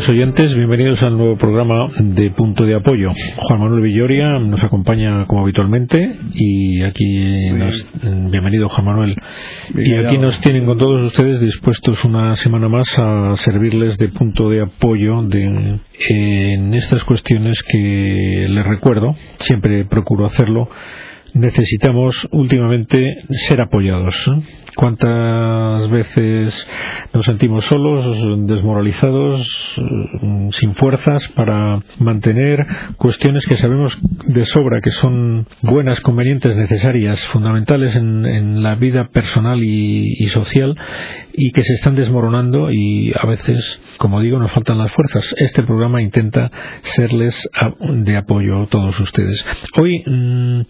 queridos 0.00 0.08
oyentes, 0.08 0.56
bienvenidos 0.56 1.02
al 1.02 1.18
nuevo 1.18 1.36
programa 1.36 1.88
de 1.98 2.30
Punto 2.30 2.64
de 2.64 2.74
Apoyo. 2.74 3.10
Juan 3.36 3.60
Manuel 3.60 3.82
Villoria 3.82 4.38
nos 4.38 4.62
acompaña 4.62 5.26
como 5.26 5.42
habitualmente 5.42 6.16
y 6.32 6.82
aquí 6.82 7.50
nos, 7.50 7.86
bienvenido 8.30 8.70
Juan 8.70 8.86
Manuel. 8.86 9.16
Y 9.74 9.92
aquí 9.94 10.16
nos 10.16 10.40
tienen 10.40 10.64
con 10.64 10.78
todos 10.78 11.02
ustedes 11.02 11.42
dispuestos 11.42 12.02
una 12.06 12.34
semana 12.36 12.68
más 12.70 12.98
a 12.98 13.36
servirles 13.36 13.98
de 13.98 14.08
punto 14.08 14.48
de 14.48 14.62
apoyo 14.62 15.22
de, 15.24 15.80
en 16.08 16.72
estas 16.72 17.04
cuestiones 17.04 17.62
que 17.62 18.46
les 18.48 18.64
recuerdo, 18.64 19.14
siempre 19.38 19.84
procuro 19.84 20.24
hacerlo 20.24 20.70
necesitamos 21.34 22.28
últimamente 22.32 23.22
ser 23.30 23.60
apoyados. 23.60 24.16
¿Cuántas 24.76 25.90
veces 25.90 26.68
nos 27.12 27.24
sentimos 27.24 27.64
solos, 27.64 28.46
desmoralizados, 28.46 29.42
sin 30.52 30.74
fuerzas 30.74 31.28
para 31.34 31.80
mantener 31.98 32.66
cuestiones 32.96 33.44
que 33.46 33.56
sabemos 33.56 33.98
de 34.26 34.44
sobra 34.44 34.80
que 34.80 34.90
son 34.90 35.46
buenas, 35.62 36.00
convenientes, 36.00 36.56
necesarias, 36.56 37.26
fundamentales 37.28 37.96
en, 37.96 38.62
la 38.62 38.74
vida 38.74 39.08
personal 39.08 39.62
y, 39.62 40.26
social 40.26 40.76
y 41.32 41.50
que 41.52 41.62
se 41.62 41.74
están 41.74 41.94
desmoronando 41.94 42.70
y 42.70 43.12
a 43.18 43.26
veces, 43.26 43.80
como 43.98 44.20
digo, 44.20 44.38
nos 44.38 44.52
faltan 44.52 44.78
las 44.78 44.92
fuerzas. 44.92 45.34
Este 45.38 45.62
programa 45.62 46.02
intenta 46.02 46.50
serles 46.82 47.48
de 47.80 48.16
apoyo 48.16 48.62
a 48.62 48.66
todos 48.66 48.98
ustedes. 49.00 49.44
Hoy 49.80 50.02
mm, 50.06 50.60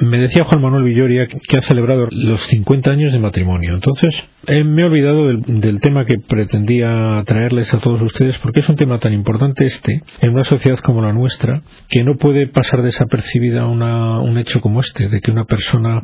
me 0.00 0.18
decía 0.18 0.44
Juan 0.44 0.62
Manuel 0.62 0.84
Villoria 0.84 1.26
que 1.26 1.58
ha 1.58 1.62
celebrado 1.62 2.08
los 2.10 2.40
50 2.46 2.90
años 2.90 3.12
de 3.12 3.18
matrimonio. 3.28 3.74
Entonces, 3.74 4.24
eh, 4.46 4.64
me 4.64 4.82
he 4.82 4.84
olvidado 4.86 5.26
del, 5.26 5.80
tema 5.80 6.06
que 6.06 6.16
pretendía 6.18 7.22
traerles 7.26 7.72
a 7.74 7.80
todos 7.80 8.00
ustedes 8.00 8.38
porque 8.38 8.60
es 8.60 8.68
un 8.68 8.76
tema 8.76 8.98
tan 8.98 9.12
importante 9.12 9.64
este 9.64 10.02
en 10.20 10.30
una 10.30 10.44
sociedad 10.44 10.78
como 10.78 11.02
la 11.02 11.12
nuestra 11.12 11.62
que 11.88 12.02
no 12.02 12.16
puede 12.16 12.46
pasar 12.46 12.82
desapercibida 12.82 13.66
un 13.66 14.38
hecho 14.38 14.60
como 14.60 14.80
este, 14.80 15.08
de 15.08 15.20
que 15.20 15.30
una 15.30 15.44
persona 15.44 16.02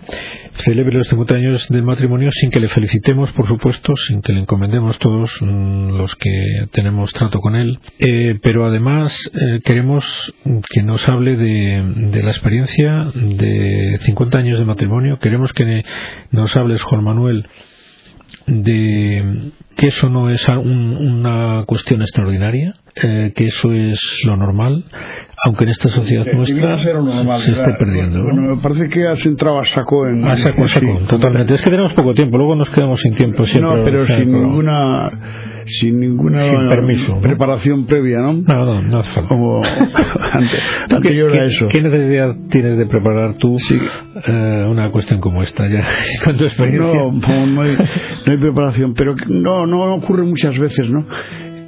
celebre 0.55 0.99
los 0.99 1.09
50 1.09 1.35
años 1.35 1.67
de 1.69 1.83
matrimonio 1.83 2.31
sin 2.33 2.51
que 2.51 2.61
le 2.61 2.69
felicitemos, 2.69 3.33
por 3.33 3.47
supuesto, 3.47 3.97
sin 3.97 4.21
que 4.21 4.33
le 4.33 4.41
encomendemos 4.41 4.99
todos 4.99 5.41
mm, 5.41 5.97
los 5.97 6.15
que 6.17 6.67
tenemos 6.73 7.13
trato 7.13 7.41
con 7.41 7.57
él, 7.57 7.79
eh, 7.99 8.39
pero 8.43 8.67
además 8.67 9.31
eh, 9.33 9.61
queremos 9.65 10.35
que 10.69 10.83
nos 10.83 11.09
hable 11.09 11.37
de, 11.37 12.23
la 12.23 12.31
experiencia 12.31 13.07
de 13.15 13.99
50 14.03 14.39
años 14.39 14.59
de 14.59 14.65
matrimonio, 14.65 15.19
queremos 15.19 15.53
que 15.53 15.83
nos 16.31 16.57
hables, 16.57 16.83
Juan 16.83 17.05
Manuel, 17.15 17.47
de 18.47 19.53
que 19.77 19.89
eso 19.89 20.09
no 20.09 20.31
es 20.31 20.47
una 20.49 21.65
cuestión 21.67 22.03
extraordinaria, 22.03 22.75
eh, 23.03 23.33
que 23.35 23.47
eso 23.47 23.73
es 23.73 23.99
lo 24.25 24.37
normal, 24.37 24.85
aunque 25.45 25.65
en 25.65 25.71
esta 25.71 25.89
sociedad 25.89 26.25
nuestra 26.33 26.79
se 27.39 27.51
esté 27.51 27.73
perdiendo. 27.79 28.23
Bueno, 28.23 28.57
me 28.57 28.63
parece 28.63 28.89
que 28.89 29.07
has 29.07 29.25
entrado 29.27 29.59
a 29.59 29.65
saco 29.65 30.07
en. 30.07 30.27
A 30.27 30.37
saco, 30.37 30.65
a 30.65 30.69
saco, 30.69 31.01
totalmente. 31.09 31.55
Es 31.55 31.61
que 31.61 31.71
tenemos 31.71 31.93
poco 31.95 32.15
tiempo, 32.15 32.37
luego 32.37 32.55
nos 32.55 32.71
quedamos 32.71 33.01
sin 33.01 33.15
tiempo 33.17 33.45
siempre. 33.45 33.79
No, 33.79 33.85
pero 33.85 34.07
sin 34.07 34.33
ninguna 34.33 35.11
sin 35.67 36.01
ninguna 36.01 36.41
permiso, 36.69 37.21
preparación 37.21 37.87
previa, 37.87 38.19
¿no? 38.19 38.35
No, 38.35 38.65
no, 38.65 38.83
no 38.83 38.99
hace 39.01 39.13
falta. 39.13 39.29
Como 39.29 39.63
anterior 40.95 41.33
qué, 41.33 41.39
a 41.39 41.45
eso. 41.45 41.69
¿Qué 41.69 41.83
necesidad 41.83 42.37
tienes 42.51 42.77
de 42.77 42.87
preparar 42.87 43.37
tú 43.37 43.57
eh, 44.27 44.67
una 44.69 44.91
cuestión 44.91 45.21
como 45.21 45.43
esta 45.43 45.67
ya 45.69 45.81
con 46.25 46.37
tu 46.37 46.45
experiencia? 46.45 46.93
No, 46.93 47.47
no 47.47 47.63
hay, 47.63 47.77
no 47.77 48.33
hay 48.33 48.39
preparación, 48.39 48.95
pero 48.95 49.15
no, 49.29 49.67
no 49.67 49.95
ocurre 49.95 50.25
muchas 50.25 50.59
veces, 50.59 50.89
¿no? 50.89 51.07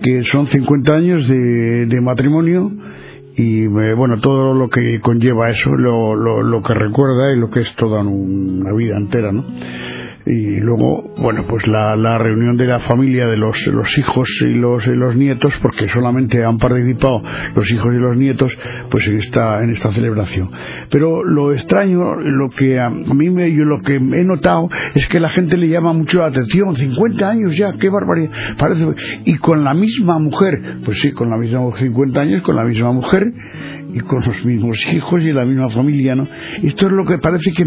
Que 0.03 0.23
son 0.25 0.47
50 0.49 0.95
años 0.95 1.29
de, 1.29 1.87
de 1.87 2.01
matrimonio 2.01 2.71
y 3.37 3.65
eh, 3.65 3.95
bueno 3.95 4.19
todo 4.21 4.55
lo 4.55 4.69
que 4.71 4.99
conlleva 5.01 5.51
eso 5.51 5.71
lo, 5.77 6.15
lo, 6.15 6.43
lo 6.43 6.63
que 6.63 6.73
recuerda 6.73 7.35
y 7.35 7.39
lo 7.39 7.51
que 7.51 7.61
es 7.61 7.75
toda 7.77 8.03
una 8.03 8.73
vida 8.73 8.97
entera 8.97 9.31
no 9.31 9.45
y 10.27 10.59
luego 10.59 11.15
bueno 11.19 11.45
pues 11.49 11.69
la, 11.69 11.95
la 11.95 12.19
reunión 12.19 12.57
de 12.57 12.67
la 12.67 12.81
familia 12.81 13.27
de 13.29 13.37
los, 13.37 13.65
los 13.69 13.97
hijos 13.97 14.29
y 14.43 14.55
los, 14.55 14.85
los 14.87 15.15
nietos 15.15 15.55
porque 15.63 15.89
solamente 15.89 16.45
han 16.45 16.59
participado 16.59 17.23
los 17.55 17.71
hijos 17.71 17.93
y 17.93 17.97
los 17.97 18.17
nietos 18.17 18.53
pues 18.91 19.07
en 19.07 19.19
esta 19.19 19.63
en 19.63 19.71
esta 19.71 19.93
celebración. 19.93 20.51
Pero 20.91 21.23
lo 21.23 21.53
extraño 21.53 22.17
lo 22.17 22.51
que 22.51 22.81
a 22.81 22.91
mí 22.91 23.31
me, 23.31 23.53
yo 23.53 23.65
lo 23.65 23.81
que 23.83 23.95
he 23.95 24.25
notado 24.25 24.69
es 24.95 25.07
que 25.09 25.21
la 25.21 25.31
gente 25.31 25.57
le 25.57 25.69
llama 25.69 25.93
mucho 25.93 26.19
la 26.19 26.27
atención 26.27 26.75
50 26.75 27.29
años 27.29 27.57
ya 27.57 27.75
qué 27.79 27.89
barbaridad 27.89 28.33
parece 28.59 28.85
y 29.25 29.37
con 29.37 29.63
la 29.63 29.75
misma 29.75 30.19
mujer 30.19 30.81
pues 30.85 31.01
sí 31.01 31.13
con 31.13 31.31
la 31.31 31.37
misma 31.37 31.61
50 31.77 32.21
años 32.21 32.43
con 32.43 32.57
la 32.57 32.65
misma 32.65 32.91
mujer 32.91 33.33
y 33.97 34.01
con 34.01 34.23
los 34.23 34.45
mismos 34.45 34.77
hijos 34.93 35.23
y 35.23 35.33
la 35.33 35.47
misma 35.47 35.71
familia, 35.71 36.15
¿no? 36.15 36.29
Esto 36.63 36.87
es 36.87 36.93
lo 36.93 37.05
que 37.07 37.17
parece 37.17 37.51
que, 37.57 37.65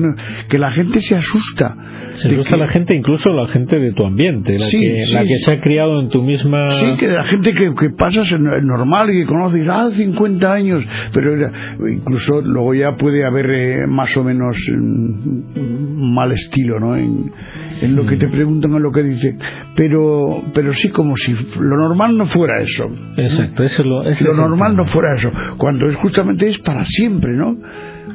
que 0.47 0.59
la 0.59 0.72
gente 0.72 1.01
se 1.01 1.16
asusta. 1.16 1.75
Se 2.17 2.29
asusta 2.29 2.56
la 2.56 2.67
gente, 2.67 2.95
incluso 2.95 3.31
la 3.31 3.47
gente 3.47 3.79
de 3.79 3.94
tu 3.94 4.06
ambiente, 4.06 4.57
la, 4.59 4.67
que, 4.69 5.06
la 5.12 5.23
que 5.23 5.38
se 5.38 5.51
ha 5.51 5.59
criado 5.59 6.00
en 6.01 6.09
tu 6.09 6.22
misma... 6.22 6.69
Sí, 6.72 6.85
que 7.00 7.07
la 7.07 7.23
gente 7.23 7.53
que, 7.53 7.73
que 7.73 7.90
pasas 7.90 8.31
normal 8.40 9.09
y 9.09 9.22
que 9.22 9.25
conoces, 9.25 9.67
ah, 9.67 9.90
50 9.91 10.53
años, 10.53 10.84
pero 11.13 11.35
incluso 11.90 12.41
luego 12.41 12.75
ya 12.75 12.96
puede 12.96 13.25
haber 13.25 13.50
eh, 13.50 13.88
más 13.88 14.16
o 14.16 14.23
menos 14.23 14.56
mm, 14.72 16.13
mal 16.13 16.31
estilo, 16.31 16.79
¿no? 16.79 16.96
En, 16.96 17.31
en 17.81 17.95
lo 17.95 18.06
que 18.06 18.17
te 18.17 18.28
preguntan, 18.28 18.73
en 18.73 18.84
lo 18.84 18.91
que 18.91 19.03
dicen. 19.03 19.40
Pero, 19.75 20.44
pero 20.53 20.73
sí 20.73 20.90
como 20.90 21.16
si 21.17 21.34
lo 21.59 21.78
normal 21.78 22.17
no 22.17 22.25
fuera 22.25 22.62
eso. 22.62 22.90
Exacto, 23.17 23.63
eso 23.63 23.84
lo, 23.84 24.03
lo 24.03 24.34
normal 24.34 24.75
no 24.75 24.85
fuera 24.85 25.16
eso. 25.16 25.31
Cuando 25.57 25.88
es 25.88 25.95
justamente 25.95 26.50
es 26.50 26.59
para 26.59 26.85
siempre, 26.85 27.31
¿no? 27.34 27.57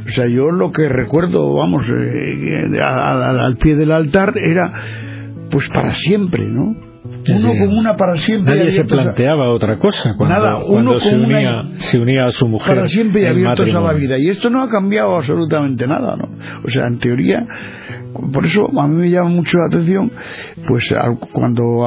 O 0.06 0.10
sea, 0.10 0.26
yo 0.26 0.50
lo 0.50 0.70
que 0.70 0.88
recuerdo, 0.88 1.54
vamos, 1.54 1.84
eh, 1.88 2.82
al 2.82 3.56
pie 3.56 3.74
del 3.76 3.92
altar 3.92 4.36
era 4.36 4.72
pues 5.50 5.68
para 5.70 5.90
siempre, 5.90 6.46
¿no? 6.46 6.76
Uno 7.04 7.48
como 7.58 7.78
una 7.78 7.96
para 7.96 8.16
siempre. 8.16 8.56
Nadie 8.56 8.72
se 8.72 8.84
planteaba 8.84 9.50
otra 9.50 9.76
cosa 9.78 10.14
cuando, 10.16 10.34
Nada, 10.34 10.64
uno 10.64 10.98
se, 10.98 11.14
unía, 11.14 11.62
se 11.76 11.98
unía 11.98 12.26
a 12.26 12.30
su 12.30 12.46
mujer. 12.48 12.74
Para 12.74 12.88
siempre 12.88 13.22
y 13.22 13.26
abiertos 13.26 13.68
a 13.68 13.80
la 13.80 13.92
vida. 13.92 14.18
Y 14.18 14.28
esto 14.28 14.50
no 14.50 14.62
ha 14.62 14.68
cambiado 14.68 15.16
absolutamente 15.16 15.86
nada, 15.86 16.16
¿no? 16.16 16.28
O 16.64 16.68
sea, 16.68 16.86
en 16.86 16.98
teoría, 16.98 17.46
por 18.32 18.46
eso 18.46 18.68
a 18.78 18.88
mí 18.88 18.96
me 18.96 19.10
llama 19.10 19.30
mucho 19.30 19.58
la 19.58 19.66
atención, 19.66 20.10
pues 20.68 20.92
cuando 21.32 21.84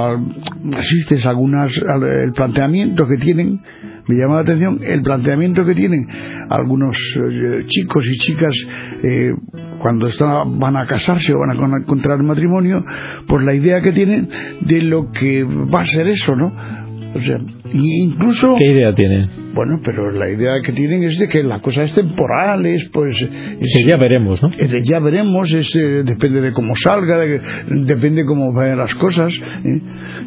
asistes 0.76 1.26
a 1.26 1.30
algunas, 1.30 1.72
al 1.88 2.34
planteamiento 2.34 3.08
que 3.08 3.18
tienen 3.18 3.62
me 4.08 4.16
llama 4.16 4.36
la 4.36 4.42
atención 4.42 4.80
el 4.84 5.02
planteamiento 5.02 5.66
que 5.66 5.76
tienen 5.76 6.08
algunos 6.50 6.98
eh, 6.98 7.66
chicos 7.68 8.08
y 8.08 8.18
chicas 8.18 8.56
eh, 9.04 9.34
cuando 9.80 10.08
están, 10.08 10.60
van 10.60 10.78
a 10.78 10.86
casarse 10.86 11.34
o 11.34 11.40
van 11.40 11.52
a 11.52 11.86
contraer 11.86 12.24
matrimonio, 12.24 12.84
por 13.28 13.44
la 13.44 13.54
idea 13.54 13.82
que 13.82 13.92
tienen 13.92 14.30
de 14.62 14.82
lo 14.82 15.12
que 15.12 15.44
va 15.44 15.82
a 15.82 15.86
ser 15.86 16.08
eso, 16.08 16.36
¿no? 16.36 16.87
O 17.18 17.22
sea, 17.22 17.38
incluso... 17.74 18.56
¿Qué 18.58 18.72
idea 18.72 18.94
tienen? 18.94 19.30
Bueno, 19.54 19.80
pero 19.84 20.12
la 20.12 20.30
idea 20.30 20.62
que 20.64 20.72
tienen 20.72 21.04
es 21.04 21.18
de 21.18 21.28
que 21.28 21.42
la 21.42 21.62
cosa 21.62 21.84
es 21.84 21.94
temporal, 21.96 22.66
es 22.66 22.90
pues... 22.94 23.18
que 23.18 23.84
ya 23.88 23.98
veremos, 23.98 24.42
¿no? 24.44 24.52
ya 24.84 25.00
veremos, 25.00 25.52
es, 25.52 25.76
eh, 25.76 26.04
depende 26.04 26.42
de 26.42 26.54
cómo 26.54 26.76
salga, 26.76 27.18
depende 27.18 28.22
de 28.22 28.26
cómo 28.26 28.54
vayan 28.54 28.78
las 28.78 28.94
cosas. 28.96 29.34
¿eh? 29.66 29.82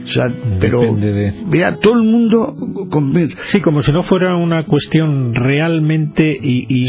O 0.04 0.08
sea, 0.08 0.24
pero 0.60 0.96
de... 0.96 1.32
mira, 1.46 1.78
todo 1.78 2.00
el 2.00 2.08
mundo... 2.08 2.54
Sí, 3.52 3.60
como 3.60 3.82
si 3.82 3.92
no 3.92 4.02
fuera 4.02 4.36
una 4.36 4.64
cuestión 4.64 5.34
realmente 5.34 6.36
y, 6.40 6.86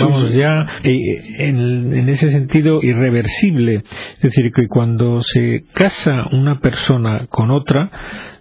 vamos 0.00 0.34
ya 0.34 0.66
en, 0.82 1.94
en 1.94 2.08
ese 2.08 2.30
sentido 2.30 2.80
irreversible. 2.82 3.82
Es 4.16 4.22
decir, 4.22 4.50
que 4.54 4.66
cuando 4.66 5.22
se 5.22 5.64
casa 5.72 6.24
una 6.32 6.58
persona 6.58 7.26
con 7.28 7.50
otra, 7.50 7.90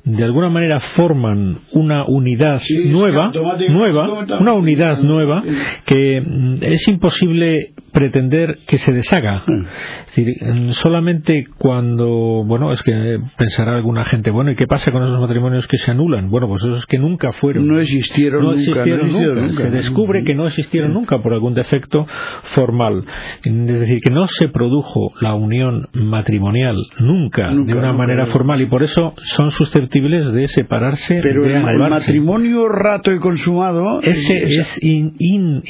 de 0.06 0.24
alguna 0.24 0.50
manera 0.50 0.80
forman 0.80 1.62
una 1.72 2.06
unidad 2.06 2.62
nueva, 2.86 3.32
nueva, 3.70 4.26
una 4.40 4.54
unidad 4.54 5.00
nueva 5.00 5.44
que 5.84 6.22
mm, 6.22 6.58
es 6.62 6.88
imposible 6.88 7.72
pretender 7.92 8.60
que 8.68 8.78
se 8.78 8.94
deshaga. 8.94 9.44
Es 9.48 10.16
decir, 10.16 10.36
mm, 10.42 10.70
solamente 10.72 11.48
cuando, 11.58 12.44
bueno, 12.46 12.72
es 12.72 12.84
que 12.84 13.20
pensará 13.36 13.76
alguna 13.76 14.06
gente, 14.06 14.30
bueno, 14.30 14.52
¿y 14.52 14.56
qué 14.56 14.68
pasa 14.68 14.92
con 14.92 15.02
esos 15.02 15.20
matrimonios 15.20 15.68
que 15.68 15.78
se 15.78 15.92
anulan? 15.92 16.30
Bueno, 16.30 16.48
pues 16.50 16.64
eso 16.64 16.76
es 16.76 16.86
que 16.86 17.00
nunca 17.00 17.32
fueron. 17.34 17.68
No 17.68 17.80
existieron, 17.80 18.44
no 18.44 18.54
existieron 18.54 19.12
nunca. 19.12 19.48
Se 19.54 19.72
descubre 19.72 20.24
que 20.24 20.36
no 20.36 20.46
existieron 20.46 20.94
nunca 20.94 21.18
por 21.24 21.34
algún 21.34 21.56
defecto 21.56 22.06
formal. 22.54 23.06
Es 23.44 23.66
decir, 23.66 24.02
que 24.04 24.12
no 24.12 24.28
se 24.28 24.50
produjo 24.50 25.14
la 25.20 25.34
unión 25.34 25.88
matrimonial 25.94 26.76
nunca, 27.00 27.50
de 27.52 27.76
una 27.76 27.92
manera 27.94 28.28
formal 28.28 28.62
y 28.62 28.68
por 28.68 28.84
eso 28.84 29.14
son 29.18 29.50
susceptibles 29.50 29.95
de 30.02 30.48
separarse 30.48 31.20
pero 31.22 31.46
el, 31.46 31.78
matrimonio 31.78 32.68
rato 32.68 33.12
y 33.12 33.20
consumado 33.20 34.02
ese 34.02 34.44
es, 34.44 34.80
in, 34.82 35.62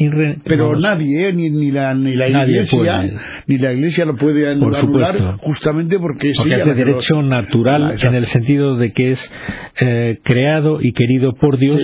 pero 0.44 0.77
nadie 0.77 1.30
eh, 1.30 1.33
ni, 1.33 1.50
ni, 1.50 1.72
la, 1.72 1.94
ni 1.94 2.16
la 2.16 2.27
iglesia 2.27 3.04
ni 3.48 3.57
la 3.57 3.74
iglesia 3.74 4.06
lo 4.06 4.16
puede 4.16 4.50
anular 4.50 5.38
justamente 5.39 6.00
porque, 6.00 6.31
es 6.31 6.38
de 6.44 6.74
derecho 6.74 7.22
natural 7.22 7.98
en 8.01 8.16
el 8.16 8.25
sentido 8.25 8.77
de 8.77 8.92
que 8.92 9.10
es 9.10 9.31
eh, 9.80 10.19
creado 10.24 10.81
y 10.81 10.92
querido 10.94 11.33
por 11.33 11.57
Dios 11.57 11.81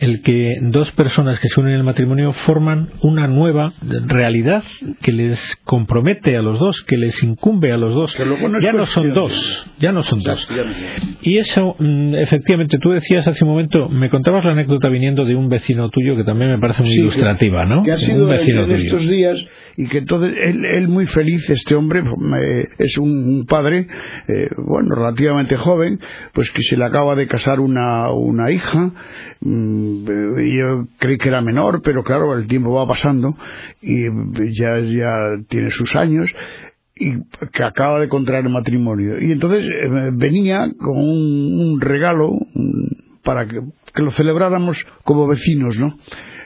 el 0.00 0.22
que 0.22 0.58
dos 0.62 0.90
personas 0.92 1.38
que 1.40 1.48
se 1.48 1.60
unen 1.60 1.74
en 1.74 1.78
el 1.78 1.84
matrimonio 1.84 2.32
forman 2.32 2.90
una 3.02 3.26
nueva 3.26 3.72
realidad 4.06 4.64
que 5.02 5.12
les 5.12 5.56
compromete 5.64 6.36
a 6.36 6.42
los 6.42 6.58
dos 6.58 6.82
que 6.82 6.96
les 6.96 7.22
incumbe 7.22 7.72
a 7.72 7.76
los 7.76 7.94
dos. 7.94 8.16
Ya 8.60 8.72
no 8.72 8.86
son 8.86 9.12
dos 9.12 9.66
ya 9.78 9.92
no 9.92 10.02
son 10.02 10.22
dos. 10.22 10.48
y 11.22 11.38
eso 11.38 11.59
mm, 11.78 12.14
efectivamente 12.16 12.78
tú 12.78 12.90
decías 12.90 13.26
hace 13.26 13.44
un 13.44 13.50
momento 13.50 13.88
me 13.88 14.10
contabas 14.10 14.44
la 14.44 14.52
anécdota 14.52 14.88
viniendo 14.88 15.24
de 15.24 15.34
un 15.34 15.48
vecino 15.48 15.88
tuyo 15.90 16.16
que 16.16 16.24
también 16.24 16.50
me 16.50 16.58
parece 16.58 16.82
muy 16.82 16.92
ilustrativa 16.92 17.64
¿no? 17.64 17.82
que 17.82 17.92
ha 17.92 17.98
sido 17.98 18.24
un 18.24 18.30
vecino 18.30 18.64
en 18.64 18.70
estos 18.72 19.08
días 19.08 19.38
y 19.80 19.88
que 19.88 19.98
entonces 19.98 20.30
él, 20.44 20.88
muy 20.88 21.06
feliz, 21.06 21.48
este 21.48 21.74
hombre, 21.74 22.02
es 22.78 22.98
un 22.98 23.46
padre, 23.48 23.86
eh, 24.28 24.48
bueno, 24.58 24.94
relativamente 24.94 25.56
joven, 25.56 25.98
pues 26.34 26.50
que 26.50 26.62
se 26.62 26.76
le 26.76 26.84
acaba 26.84 27.14
de 27.14 27.26
casar 27.26 27.60
una, 27.60 28.10
una 28.10 28.50
hija, 28.50 28.92
mm, 29.40 30.04
yo 30.04 30.86
creí 30.98 31.16
que 31.16 31.28
era 31.28 31.40
menor, 31.40 31.80
pero 31.82 32.02
claro, 32.02 32.36
el 32.36 32.46
tiempo 32.46 32.74
va 32.74 32.86
pasando 32.86 33.36
y 33.80 34.04
ya, 34.52 34.78
ya 34.80 35.36
tiene 35.48 35.70
sus 35.70 35.96
años, 35.96 36.30
y 37.00 37.22
que 37.52 37.64
acaba 37.64 37.98
de 37.98 38.08
contraer 38.08 38.48
matrimonio. 38.48 39.18
Y 39.20 39.32
entonces 39.32 39.60
eh, 39.60 40.10
venía 40.12 40.68
con 40.78 40.98
un, 40.98 41.80
regalo 41.80 42.38
para 43.24 43.46
que, 43.46 43.60
que, 43.94 44.02
lo 44.02 44.10
celebráramos 44.10 44.84
como 45.02 45.26
vecinos, 45.26 45.78
¿no? 45.78 45.98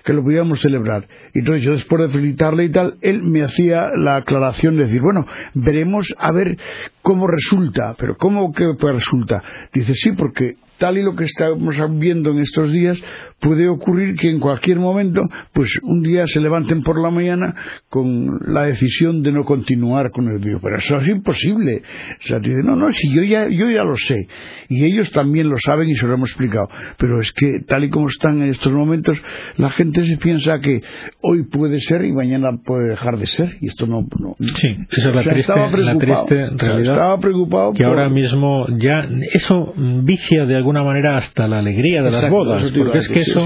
que 0.05 0.13
lo 0.13 0.23
pudiéramos 0.23 0.61
celebrar. 0.61 1.09
Y 1.33 1.41
entonces 1.41 1.65
yo 1.65 1.73
después 1.73 2.03
de 2.03 2.09
felicitarle 2.11 2.65
y 2.65 2.71
tal, 2.71 2.99
él 3.01 3.23
me 3.23 3.43
hacía 3.43 3.89
la 3.97 4.17
aclaración 4.17 4.77
de 4.77 4.85
decir, 4.85 5.01
bueno, 5.01 5.27
veremos 5.55 6.15
a 6.19 6.31
ver 6.31 6.59
cómo 7.03 7.27
resulta, 7.27 7.95
pero 7.99 8.17
¿cómo 8.17 8.53
que 8.53 8.75
resulta? 8.81 9.43
Dice, 9.73 9.95
sí, 9.95 10.13
porque 10.13 10.57
tal 10.79 10.99
y 10.99 11.03
lo 11.03 11.15
que 11.15 11.25
estamos 11.25 11.77
viendo 11.99 12.31
en 12.31 12.41
estos 12.41 12.71
días, 12.73 12.99
puede 13.41 13.69
ocurrir 13.69 14.17
que 14.17 14.31
en 14.31 14.41
cualquier 14.41 14.79
momento, 14.79 15.23
pues 15.53 15.71
un 15.83 16.03
día 16.03 16.27
se 16.27 16.41
levanten 16.41 16.83
por 16.83 17.01
la 17.01 17.11
mañana 17.11 17.55
con 17.91 18.41
la 18.47 18.63
decisión 18.63 19.23
de 19.23 19.33
no 19.33 19.45
continuar 19.45 20.11
con 20.11 20.29
el 20.29 20.39
video. 20.39 20.61
Pero 20.63 20.79
eso 20.79 20.97
es 20.97 21.09
imposible. 21.09 21.83
O 22.21 22.27
sea, 22.27 22.39
dice, 22.39 22.63
no, 22.65 22.75
no, 22.75 22.93
si 22.93 23.13
yo 23.15 23.23
ya, 23.23 23.49
yo 23.49 23.69
ya 23.69 23.85
lo 23.85 23.97
sé. 23.97 24.29
Y 24.69 24.85
ellos 24.85 25.11
también 25.13 25.49
lo 25.49 25.57
saben 25.59 25.91
y 25.91 25.97
se 25.97 26.07
lo 26.07 26.15
hemos 26.15 26.31
explicado. 26.31 26.69
Pero 26.99 27.21
es 27.21 27.33
que 27.33 27.61
tal 27.67 27.85
y 27.85 27.91
como 27.91 28.09
están 28.09 28.41
en 28.43 28.49
estos 28.49 28.73
momentos, 28.73 29.21
la 29.59 29.71
gente 29.71 30.05
se 30.05 30.17
piensa 30.17 30.61
que 30.61 30.81
hoy 31.23 31.45
puede 31.45 31.81
ser 31.81 32.05
y 32.05 32.13
mañana 32.13 32.49
puede 32.65 32.89
dejar 32.91 33.19
de 33.19 33.27
ser. 33.27 33.57
Y 33.61 33.67
esto 33.67 33.87
no. 33.87 34.07
sí, 34.39 34.77
esa 34.91 35.09
es 35.11 35.15
la, 35.15 35.23
triste, 35.23 35.53
la 35.55 35.99
triste 35.99 36.35
realidad. 36.57 36.95
estaba 36.95 37.21
preocupado. 37.21 37.73
Que 37.75 37.85
ahora 37.85 38.09
mismo 38.09 38.67
ya 38.79 39.07
eso 39.35 39.75
vicia 40.03 40.47
de 40.47 40.57
alguna 40.65 40.83
manera 40.83 41.19
hasta 41.19 41.47
la 41.47 41.59
alegría 41.59 42.03
de 42.03 42.11
las 42.11 42.31
bodas. 42.31 42.73
Porque 42.75 42.99
es 42.99 43.09
que 43.09 43.21
eso 43.21 43.45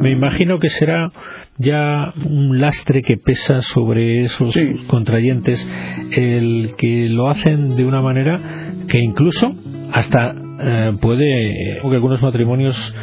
me 0.00 0.10
imagino 0.10 0.58
que 0.58 0.68
será 0.68 1.12
ya 1.58 2.12
un 2.24 2.60
lastre 2.60 3.02
que 3.02 3.16
pesa 3.16 3.62
sobre 3.62 4.24
esos 4.24 4.54
contrayentes 4.88 5.64
el 6.10 6.74
que 6.76 7.08
lo 7.08 7.28
hacen 7.28 7.76
de 7.76 7.84
una 7.84 8.02
manera 8.02 8.40
que 8.88 8.98
incluso 8.98 9.54
hasta 9.92 10.34
eh, 10.60 10.92
puede 11.00 11.78
que 11.82 11.94
algunos 11.94 12.20
matrimonios 12.20 12.94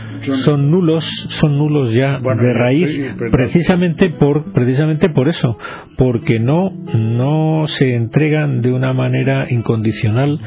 son 0.43 0.71
nulos 0.71 1.05
son 1.29 1.57
nulos 1.57 1.91
ya 1.91 2.19
de 2.19 2.53
raíz 2.53 3.13
precisamente 3.31 4.09
por 4.11 4.53
precisamente 4.53 5.09
por 5.09 5.27
eso 5.27 5.57
porque 5.97 6.39
no 6.39 6.71
no 6.93 7.67
se 7.67 7.95
entregan 7.95 8.61
de 8.61 8.71
una 8.71 8.93
manera 8.93 9.47
incondicional 9.49 10.39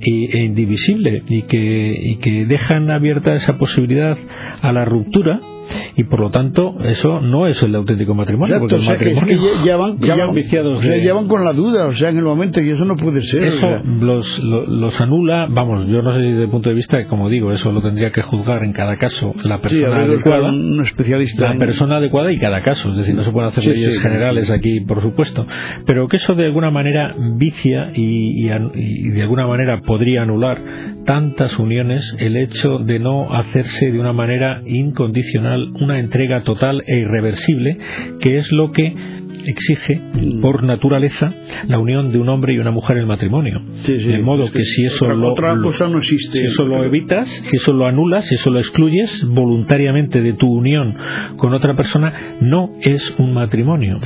e, 0.00 0.38
e 0.38 0.44
indivisible 0.44 1.22
y 1.28 1.42
que 1.42 1.94
y 1.98 2.16
que 2.16 2.46
dejan 2.46 2.90
abierta 2.90 3.34
esa 3.34 3.58
posibilidad 3.58 4.16
a 4.60 4.72
la 4.72 4.84
ruptura 4.84 5.40
y 5.96 6.04
por 6.04 6.20
lo 6.20 6.30
tanto 6.30 6.76
eso 6.84 7.20
no 7.20 7.46
es 7.46 7.62
el 7.62 7.74
auténtico 7.74 8.14
matrimonio 8.14 8.58
porque 8.58 8.76
el 8.76 8.84
matrimonio 8.84 9.64
ya, 9.64 9.76
van, 9.76 9.98
viciados 10.34 10.82
ya 10.82 11.14
van 11.14 11.28
con 11.28 11.44
la 11.44 11.52
duda 11.52 11.86
o 11.86 11.92
sea 11.92 12.10
en 12.10 12.18
el 12.18 12.24
momento 12.24 12.60
y 12.60 12.70
eso 12.70 12.84
no 12.84 12.96
puede 12.96 13.22
ser 13.22 13.44
eso 13.44 13.68
los, 14.00 14.38
los, 14.38 15.00
anula 15.00 15.46
vamos 15.50 15.86
yo 15.88 16.02
no 16.02 16.14
sé 16.14 16.20
desde 16.20 16.42
el 16.44 16.50
punto 16.50 16.68
de 16.68 16.74
vista 16.74 17.06
como 17.06 17.28
digo 17.28 17.52
eso 17.52 17.72
lo 17.72 17.82
tendría 17.82 18.10
que 18.10 18.22
juzgar 18.22 18.64
en 18.64 18.72
cada 18.72 18.96
caso 18.96 19.34
la 19.42 19.60
persona 19.60 20.04
adecuada 20.04 20.50
un 20.50 20.82
especialista 20.82 21.52
la 21.52 21.58
persona 21.58 21.96
adecuada 21.96 22.32
y 22.32 22.38
cada 22.38 22.62
caso 22.62 22.90
es 22.90 22.96
decir 22.98 23.14
no 23.14 23.22
se 23.22 23.30
pueden 23.30 23.48
hacer 23.48 23.64
leyes 23.66 24.00
generales 24.00 24.50
aquí 24.50 24.80
por 24.80 25.00
supuesto 25.00 25.46
pero 25.86 26.08
que 26.08 26.16
eso 26.16 26.34
de 26.34 26.46
alguna 26.46 26.70
manera 26.70 27.14
vicia 27.36 27.90
y, 27.94 28.46
y 28.46 29.10
de 29.10 29.22
alguna 29.22 29.46
manera 29.46 29.80
podría 29.80 30.22
anular 30.22 30.60
tantas 31.04 31.58
uniones 31.58 32.14
el 32.18 32.36
hecho 32.36 32.78
de 32.78 32.98
no 32.98 33.32
hacerse 33.32 33.90
de 33.90 33.98
una 33.98 34.12
manera 34.12 34.62
incondicional 34.64 35.61
una 35.80 35.98
entrega 35.98 36.42
total 36.42 36.82
e 36.86 36.96
irreversible, 36.98 37.78
que 38.20 38.36
es 38.36 38.50
lo 38.52 38.72
que 38.72 38.94
exige 39.46 40.00
por 40.40 40.62
naturaleza 40.62 41.32
la 41.68 41.78
unión 41.78 42.12
de 42.12 42.18
un 42.18 42.28
hombre 42.28 42.54
y 42.54 42.58
una 42.58 42.70
mujer 42.70 42.96
en 42.96 43.02
el 43.02 43.06
matrimonio. 43.06 43.62
de 43.86 44.18
modo 44.18 44.50
que, 44.50 44.64
si 44.64 44.84
eso 44.84 45.06
lo, 45.06 45.34
no 45.34 45.98
existe. 45.98 46.38
Si 46.38 46.44
eso 46.44 46.64
lo 46.64 46.84
evitas, 46.84 47.28
si 47.28 47.56
eso 47.56 47.72
lo 47.72 47.86
anulas, 47.86 48.26
si 48.26 48.34
eso 48.34 48.50
lo 48.50 48.58
excluyes 48.58 49.24
voluntariamente 49.26 50.20
de 50.20 50.34
tu 50.34 50.50
unión 50.50 50.96
con 51.36 51.54
otra 51.54 51.74
persona, 51.74 52.36
no 52.40 52.72
es 52.80 53.14
un 53.18 53.32
matrimonio. 53.32 53.98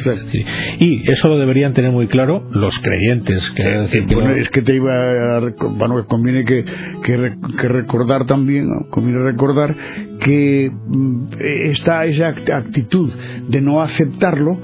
Y 0.78 1.10
eso 1.10 1.28
lo 1.28 1.38
deberían 1.38 1.72
tener 1.72 1.92
muy 1.92 2.08
claro 2.08 2.48
los 2.52 2.78
creyentes. 2.80 3.50
Que 3.50 3.64
decir 3.64 4.06
es 4.38 4.50
que 4.50 4.62
te 4.62 4.74
iba 4.74 5.36
a, 5.36 5.40
bueno, 5.70 6.04
conviene 6.06 6.44
que, 6.44 6.64
que, 7.02 7.68
recordar 7.68 8.26
también, 8.26 8.68
conviene 8.90 9.22
recordar 9.22 9.74
que 10.20 10.70
mm, 10.70 11.26
esta 11.70 12.04
esa 12.06 12.28
actitud 12.28 13.12
de 13.48 13.60
no 13.60 13.80
aceptarlo 13.80 14.58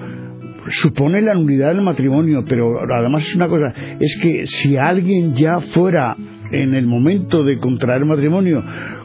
supone 0.69 1.21
la 1.23 1.35
nulidad 1.35 1.69
del 1.69 1.83
matrimonio, 1.83 2.45
pero 2.49 2.81
además 2.81 3.23
es 3.23 3.35
una 3.35 3.49
cosa, 3.49 3.73
es 3.99 4.19
que 4.23 4.47
si 4.47 4.77
alguien 4.77 5.35
ya 5.35 5.61
fuera 5.61 6.17
en 6.51 6.75
el 6.75 6.87
momento 6.87 7.43
de 7.43 7.59
contraer 7.59 8.05
matrimonio 8.05 8.63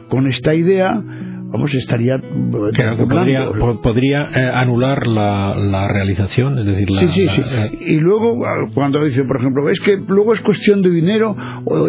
con 0.08 0.26
esta 0.28 0.54
idea, 0.54 1.02
vamos, 1.50 1.74
estaría 1.74 2.20
podría, 2.50 3.50
podría 3.82 4.28
eh, 4.34 4.50
anular 4.52 5.06
la, 5.06 5.88
realización, 5.88 6.58
es 6.58 6.66
decir, 6.66 6.90
la, 6.90 7.00
sí, 7.00 7.08
sí, 7.08 7.26
sí. 7.28 7.78
y 7.86 8.00
luego 8.00 8.38
cuando 8.74 9.02
dice, 9.04 9.24
por 9.24 9.38
ejemplo, 9.38 9.68
es 9.68 9.80
que 9.80 9.96
luego 9.96 10.34
es 10.34 10.40
cuestión 10.40 10.82
de 10.82 10.90
dinero 10.90 11.34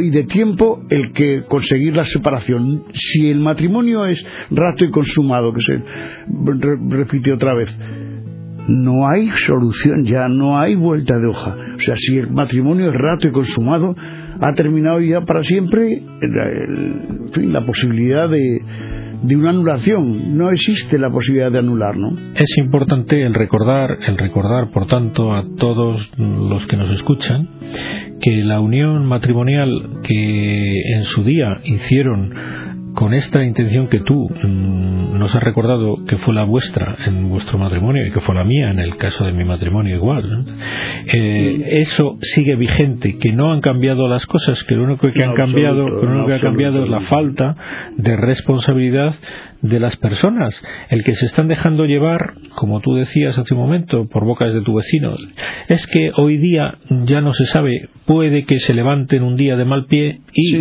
y 0.01 0.09
de 0.09 0.23
tiempo 0.23 0.81
el 0.89 1.11
que 1.11 1.43
conseguir 1.47 1.95
la 1.95 2.05
separación. 2.05 2.85
Si 2.93 3.29
el 3.29 3.39
matrimonio 3.39 4.05
es 4.05 4.25
rato 4.49 4.85
y 4.85 4.91
consumado, 4.91 5.53
que 5.53 5.61
se 5.61 5.81
repite 6.89 7.33
otra 7.33 7.53
vez, 7.53 7.77
no 8.69 9.09
hay 9.09 9.29
solución 9.47 10.05
ya, 10.05 10.27
no 10.27 10.59
hay 10.59 10.75
vuelta 10.75 11.17
de 11.17 11.27
hoja. 11.27 11.55
O 11.75 11.79
sea, 11.79 11.95
si 11.97 12.17
el 12.17 12.29
matrimonio 12.29 12.89
es 12.89 12.95
rato 12.95 13.27
y 13.27 13.31
consumado, 13.31 13.95
ha 14.39 14.53
terminado 14.53 15.01
ya 15.01 15.21
para 15.21 15.43
siempre 15.43 16.03
la 17.35 17.65
posibilidad 17.65 18.29
de, 18.29 18.61
de 19.23 19.35
una 19.35 19.49
anulación. 19.49 20.37
No 20.37 20.49
existe 20.51 20.97
la 20.97 21.09
posibilidad 21.09 21.51
de 21.51 21.59
anular, 21.59 21.97
¿no? 21.97 22.09
Es 22.35 22.57
importante 22.57 23.21
el 23.23 23.33
recordar, 23.33 23.97
el 24.07 24.17
recordar, 24.17 24.71
por 24.71 24.87
tanto, 24.87 25.33
a 25.33 25.43
todos 25.57 26.11
los 26.17 26.65
que 26.67 26.77
nos 26.77 26.91
escuchan, 26.91 27.49
que 28.21 28.43
la 28.43 28.59
unión 28.59 29.05
matrimonial 29.05 29.99
que 30.03 30.81
en 30.95 31.03
su 31.03 31.23
día 31.23 31.59
hicieron 31.63 32.33
con 32.99 33.13
esta 33.13 33.41
intención 33.45 33.87
que 33.87 34.01
tú 34.01 34.29
mm, 34.29 35.17
nos 35.17 35.33
has 35.33 35.41
recordado 35.41 36.03
que 36.05 36.17
fue 36.17 36.33
la 36.33 36.43
vuestra 36.43 36.97
en 37.05 37.29
vuestro 37.29 37.57
matrimonio 37.57 38.05
y 38.05 38.11
que 38.11 38.19
fue 38.19 38.35
la 38.35 38.43
mía 38.43 38.71
en 38.71 38.79
el 38.79 38.97
caso 38.97 39.23
de 39.23 39.31
mi 39.31 39.45
matrimonio 39.45 39.95
igual, 39.95 40.45
eh, 41.07 41.79
eso 41.79 42.17
sigue 42.19 42.57
vigente, 42.57 43.17
que 43.17 43.31
no 43.31 43.53
han 43.53 43.61
cambiado 43.61 44.09
las 44.09 44.25
cosas, 44.25 44.61
que 44.65 44.75
lo 44.75 44.83
único 44.83 45.09
que 45.13 45.23
han 45.23 45.33
cambiado, 45.33 45.87
lo 45.87 46.11
único 46.11 46.27
que 46.27 46.33
ha 46.33 46.39
cambiado 46.41 46.83
es 46.83 46.89
la 46.89 46.99
falta 47.03 47.55
de 47.95 48.17
responsabilidad 48.17 49.15
de 49.61 49.79
las 49.79 49.97
personas, 49.97 50.61
el 50.89 51.03
que 51.03 51.13
se 51.13 51.25
están 51.25 51.47
dejando 51.47 51.85
llevar, 51.85 52.33
como 52.55 52.79
tú 52.79 52.95
decías 52.95 53.37
hace 53.37 53.53
un 53.53 53.59
momento, 53.59 54.07
por 54.07 54.25
bocas 54.25 54.53
de 54.53 54.61
tu 54.61 54.75
vecino, 54.75 55.15
es 55.67 55.85
que 55.87 56.11
hoy 56.15 56.37
día 56.37 56.77
ya 57.05 57.21
no 57.21 57.33
se 57.33 57.45
sabe, 57.45 57.89
puede 58.05 58.43
que 58.43 58.57
se 58.57 58.73
levanten 58.73 59.23
un 59.23 59.35
día 59.35 59.55
de 59.57 59.65
mal 59.65 59.85
pie 59.85 60.21
y, 60.33 60.57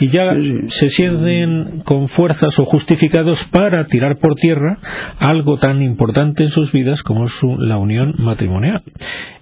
y 0.00 0.08
ya 0.08 0.34
se 0.68 0.90
sienten 0.90 1.80
con 1.84 2.08
fuerzas 2.08 2.58
o 2.58 2.64
justificados 2.64 3.42
para 3.50 3.84
tirar 3.86 4.18
por 4.18 4.34
tierra 4.36 4.78
algo 5.18 5.56
tan 5.56 5.82
importante 5.82 6.44
en 6.44 6.50
sus 6.50 6.72
vidas 6.72 7.02
como 7.02 7.24
es 7.24 7.32
la 7.58 7.78
unión 7.78 8.14
matrimonial. 8.18 8.82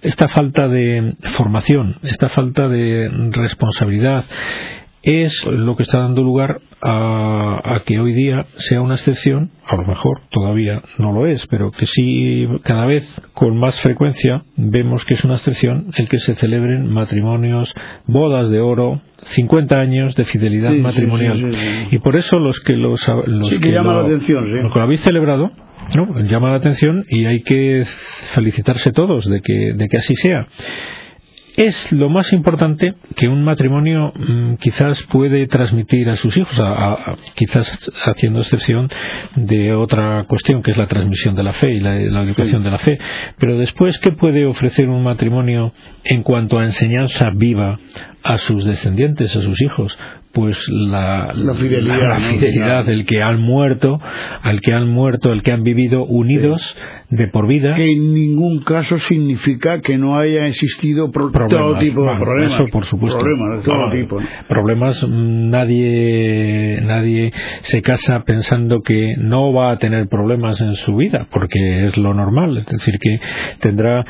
Esta 0.01 0.27
falta 0.29 0.67
de 0.67 1.15
formación, 1.37 1.97
esta 2.03 2.29
falta 2.29 2.67
de 2.67 3.09
responsabilidad, 3.31 4.25
es 5.03 5.45
lo 5.45 5.75
que 5.75 5.83
está 5.83 5.99
dando 5.99 6.21
lugar 6.21 6.61
a, 6.81 7.81
que 7.85 7.99
hoy 7.99 8.13
día 8.13 8.45
sea 8.55 8.81
una 8.81 8.95
excepción, 8.95 9.51
a 9.67 9.75
lo 9.75 9.85
mejor 9.85 10.21
todavía 10.29 10.81
no 10.97 11.11
lo 11.11 11.27
es, 11.27 11.45
pero 11.47 11.71
que 11.71 11.85
sí 11.85 12.47
cada 12.63 12.85
vez 12.85 13.07
con 13.33 13.57
más 13.57 13.79
frecuencia 13.81 14.43
vemos 14.55 15.05
que 15.05 15.15
es 15.15 15.23
una 15.23 15.35
excepción 15.35 15.91
el 15.97 16.09
que 16.09 16.17
se 16.17 16.35
celebren 16.35 16.91
matrimonios, 16.91 17.73
bodas 18.05 18.49
de 18.49 18.59
oro, 18.59 19.01
50 19.23 19.79
años 19.79 20.15
de 20.15 20.25
fidelidad 20.25 20.71
matrimonial. 20.71 21.87
y 21.91 21.99
por 21.99 22.15
eso 22.15 22.39
los 22.39 22.59
que 22.59 22.75
los, 22.75 23.07
los 23.27 23.49
que, 23.49 23.71
llama 23.71 23.93
la 23.93 24.05
atención, 24.05 24.51
lo 24.51 24.81
habéis 24.81 25.01
celebrado, 25.01 25.51
¿no? 25.95 26.19
llama 26.23 26.51
la 26.51 26.57
atención 26.57 27.05
y 27.09 27.25
hay 27.25 27.41
que 27.41 27.85
felicitarse 28.33 28.91
todos 28.91 29.29
de 29.29 29.41
que, 29.41 29.73
de 29.75 29.87
que 29.87 29.97
así 29.97 30.15
sea 30.15 30.47
es 31.57 31.91
lo 31.91 32.09
más 32.09 32.31
importante 32.33 32.95
que 33.15 33.27
un 33.27 33.43
matrimonio 33.43 34.13
mm, 34.15 34.55
quizás 34.55 35.01
puede 35.03 35.47
transmitir 35.47 36.09
a 36.09 36.15
sus 36.15 36.35
hijos, 36.37 36.59
quizás 37.35 37.91
haciendo 38.05 38.39
excepción 38.39 38.89
de 39.35 39.73
otra 39.73 40.25
cuestión 40.27 40.61
que 40.61 40.71
es 40.71 40.77
la 40.77 40.87
transmisión 40.87 41.35
de 41.35 41.43
la 41.43 41.53
fe 41.53 41.73
y 41.73 41.79
la, 41.79 42.21
educación 42.23 42.63
de 42.63 42.71
la 42.71 42.79
fe. 42.79 42.99
Pero 43.37 43.57
después, 43.57 43.97
¿qué 43.99 44.11
puede 44.11 44.45
ofrecer 44.45 44.89
un 44.89 45.03
matrimonio 45.03 45.73
en 46.03 46.23
cuanto 46.23 46.59
a 46.59 46.65
enseñanza 46.65 47.29
viva 47.35 47.79
a 48.23 48.37
sus 48.37 48.63
descendientes, 48.63 49.35
a 49.35 49.41
sus 49.41 49.61
hijos? 49.61 49.97
Pues 50.33 50.57
la, 50.69 51.33
fidelidad, 51.55 52.85
del 52.85 53.05
que 53.05 53.21
han 53.21 53.41
muerto, 53.41 53.99
al 54.41 54.61
que 54.61 54.73
han 54.73 54.89
muerto, 54.89 55.31
el 55.31 55.41
que 55.41 55.51
han 55.51 55.63
vivido 55.63 56.03
unidos 56.05 56.77
de 57.09 57.27
por 57.27 57.47
vida. 57.47 57.75
Que 57.75 57.91
en 57.91 58.13
ningún 58.13 58.63
caso 58.63 58.97
significa 58.97 59.81
que 59.81 59.97
no 59.97 60.17
haya 60.17 60.47
existido 60.47 61.11
todo 61.11 61.77
tipo 61.79 62.03
de 62.03 62.15
problemas. 62.15 62.53
Eso 62.53 62.65
por 62.71 62.85
supuesto. 62.85 63.19
Problemas 63.19 63.57
de 63.57 63.63
todo 63.63 63.89
tipo. 63.91 64.19
Problemas, 64.47 65.03
mm, 65.07 65.49
nadie, 65.49 66.79
nadie 66.83 67.33
se 67.61 67.81
casa 67.81 68.23
pensando 68.25 68.81
que 68.81 69.15
no 69.17 69.53
va 69.53 69.73
a 69.73 69.77
tener 69.77 70.07
problemas 70.07 70.61
en 70.61 70.75
su 70.75 70.95
vida, 70.95 71.27
porque 71.31 71.87
es 71.87 71.97
lo 71.97 72.13
normal. 72.13 72.57
Es 72.57 72.65
decir, 72.65 72.97
que 72.99 73.19
tendrá 73.59 74.05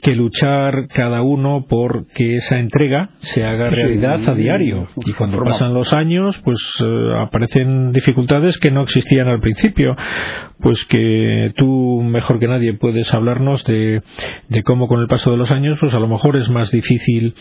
que 0.00 0.14
luchar 0.14 0.88
cada 0.88 1.22
uno 1.22 1.66
por 1.68 2.06
que 2.08 2.34
esa 2.34 2.58
entrega 2.58 3.10
se 3.18 3.44
haga 3.44 3.70
realidad 3.70 4.28
a 4.28 4.34
diario. 4.34 4.86
Y 5.04 5.12
cuando 5.12 5.42
pasan 5.44 5.74
los 5.74 5.92
años, 5.92 6.40
pues 6.44 6.58
eh, 6.82 7.12
aparecen 7.18 7.92
dificultades 7.92 8.58
que 8.58 8.70
no 8.70 8.82
existían 8.82 9.28
al 9.28 9.40
principio. 9.40 9.96
Pues 10.60 10.84
que 10.88 11.52
tú 11.56 12.02
mejor 12.02 12.38
que 12.38 12.48
nadie 12.48 12.74
puedes 12.74 13.12
hablarnos 13.12 13.64
de, 13.64 14.02
de 14.48 14.62
cómo 14.62 14.88
con 14.88 15.00
el 15.00 15.08
paso 15.08 15.30
de 15.30 15.36
los 15.36 15.50
años, 15.50 15.76
pues 15.80 15.92
a 15.92 15.98
lo 15.98 16.08
mejor 16.08 16.36
es 16.36 16.48
más 16.50 16.70
difícil 16.70 17.34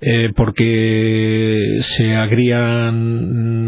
eh, 0.00 0.30
porque 0.34 1.58
se 1.80 2.16
agrían 2.16 3.66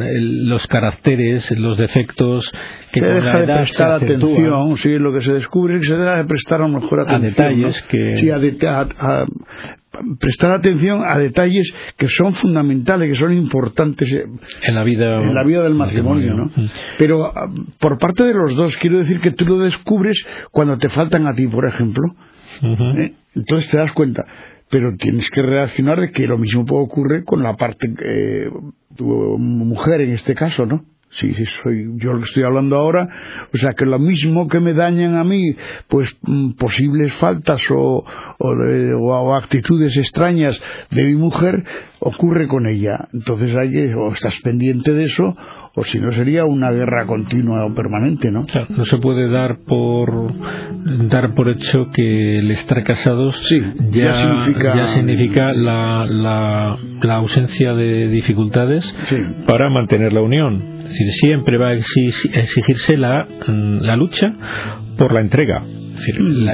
los 0.48 0.66
caracteres, 0.66 1.50
los 1.58 1.76
defectos 1.76 2.52
que 2.92 3.00
se 3.00 3.06
deja 3.06 3.40
de 3.40 3.46
prestar 3.46 3.92
atención, 3.92 4.76
sí, 4.76 4.98
lo 4.98 5.12
que 5.12 5.20
se 5.20 5.34
descubre 5.34 5.76
es 5.76 5.82
que 5.82 5.88
se 5.88 5.96
deja 5.96 6.16
de 6.16 6.24
prestar 6.24 6.62
a 6.62 6.68
lo 6.68 6.80
mejor 6.80 7.00
atención. 7.00 7.24
A 7.24 7.28
detalles 7.28 7.82
que... 7.82 8.16
Sí, 8.16 8.30
a, 8.30 9.26
prestar 10.18 10.52
atención 10.52 11.02
a 11.06 11.18
detalles 11.18 11.72
que 11.96 12.08
son 12.08 12.34
fundamentales, 12.34 13.10
que 13.10 13.16
son 13.16 13.32
importantes 13.32 14.08
en 14.12 14.74
la 14.74 14.84
vida, 14.84 15.20
en 15.22 15.34
la 15.34 15.44
vida 15.44 15.62
del 15.62 15.74
matrimonio, 15.74 16.34
¿no? 16.34 16.50
Pero 16.98 17.26
ah, 17.26 17.50
por 17.78 17.98
parte 17.98 18.24
de 18.24 18.34
los 18.34 18.54
dos, 18.54 18.76
quiero 18.76 18.98
decir 18.98 19.20
que 19.20 19.30
tú 19.30 19.44
lo 19.44 19.58
descubres 19.58 20.24
cuando 20.50 20.78
te 20.78 20.88
faltan 20.88 21.26
a 21.26 21.34
ti, 21.34 21.46
por 21.46 21.66
ejemplo. 21.66 22.14
¿eh? 22.62 23.14
Entonces 23.34 23.70
te 23.70 23.78
das 23.78 23.92
cuenta 23.92 24.24
pero 24.68 24.96
tienes 24.96 25.30
que 25.30 25.42
reaccionar 25.42 26.00
de 26.00 26.10
que 26.10 26.26
lo 26.26 26.38
mismo 26.38 26.64
puede 26.64 26.82
ocurrir 26.82 27.24
con 27.24 27.42
la 27.42 27.54
parte 27.54 27.86
eh, 28.04 28.50
tu 28.96 29.04
mujer 29.38 30.00
en 30.00 30.12
este 30.12 30.34
caso, 30.34 30.66
¿no? 30.66 30.84
Sí, 31.10 31.32
soy 31.62 31.86
yo 31.96 32.12
lo 32.12 32.18
que 32.18 32.24
estoy 32.26 32.42
hablando 32.42 32.76
ahora. 32.76 33.08
O 33.54 33.56
sea, 33.56 33.70
que 33.72 33.86
lo 33.86 33.98
mismo 33.98 34.48
que 34.48 34.60
me 34.60 34.74
dañan 34.74 35.16
a 35.16 35.24
mí, 35.24 35.56
pues 35.88 36.14
mm, 36.22 36.52
posibles 36.52 37.14
faltas 37.14 37.62
o, 37.70 38.04
o, 38.38 39.34
actitudes 39.34 39.96
extrañas 39.96 40.60
de 40.90 41.04
mi 41.04 41.14
mujer, 41.14 41.64
ocurre 42.00 42.48
con 42.48 42.66
ella. 42.66 43.08
Entonces 43.12 43.54
hay 43.56 43.92
o 43.94 44.12
estás 44.12 44.38
pendiente 44.42 44.92
de 44.92 45.04
eso, 45.04 45.36
o 45.76 45.84
si 45.84 45.98
no 45.98 46.10
sería 46.12 46.44
una 46.46 46.70
guerra 46.70 47.06
continua 47.06 47.66
o 47.66 47.74
permanente, 47.74 48.30
¿no? 48.30 48.46
no 48.70 48.84
se 48.84 48.96
puede 48.96 49.30
dar 49.30 49.58
por 49.66 50.32
dar 51.08 51.34
por 51.34 51.50
hecho 51.50 51.90
que 51.92 52.38
el 52.38 52.50
estar 52.50 52.82
casados 52.82 53.40
ya, 53.90 54.12
significa, 54.84 55.52
la, 55.52 56.06
la, 56.08 57.14
ausencia 57.14 57.74
de 57.74 58.08
dificultades 58.08 58.96
para 59.46 59.68
mantener 59.68 60.14
la 60.14 60.22
unión 60.22 60.76
es 60.78 60.84
decir, 60.84 61.10
siempre 61.10 61.58
va 61.58 61.68
a 61.68 61.74
exigirse 61.74 62.96
la, 62.96 63.26
la 63.46 63.96
lucha 63.96 64.32
por 64.96 65.12
la 65.12 65.20
entrega. 65.20 65.62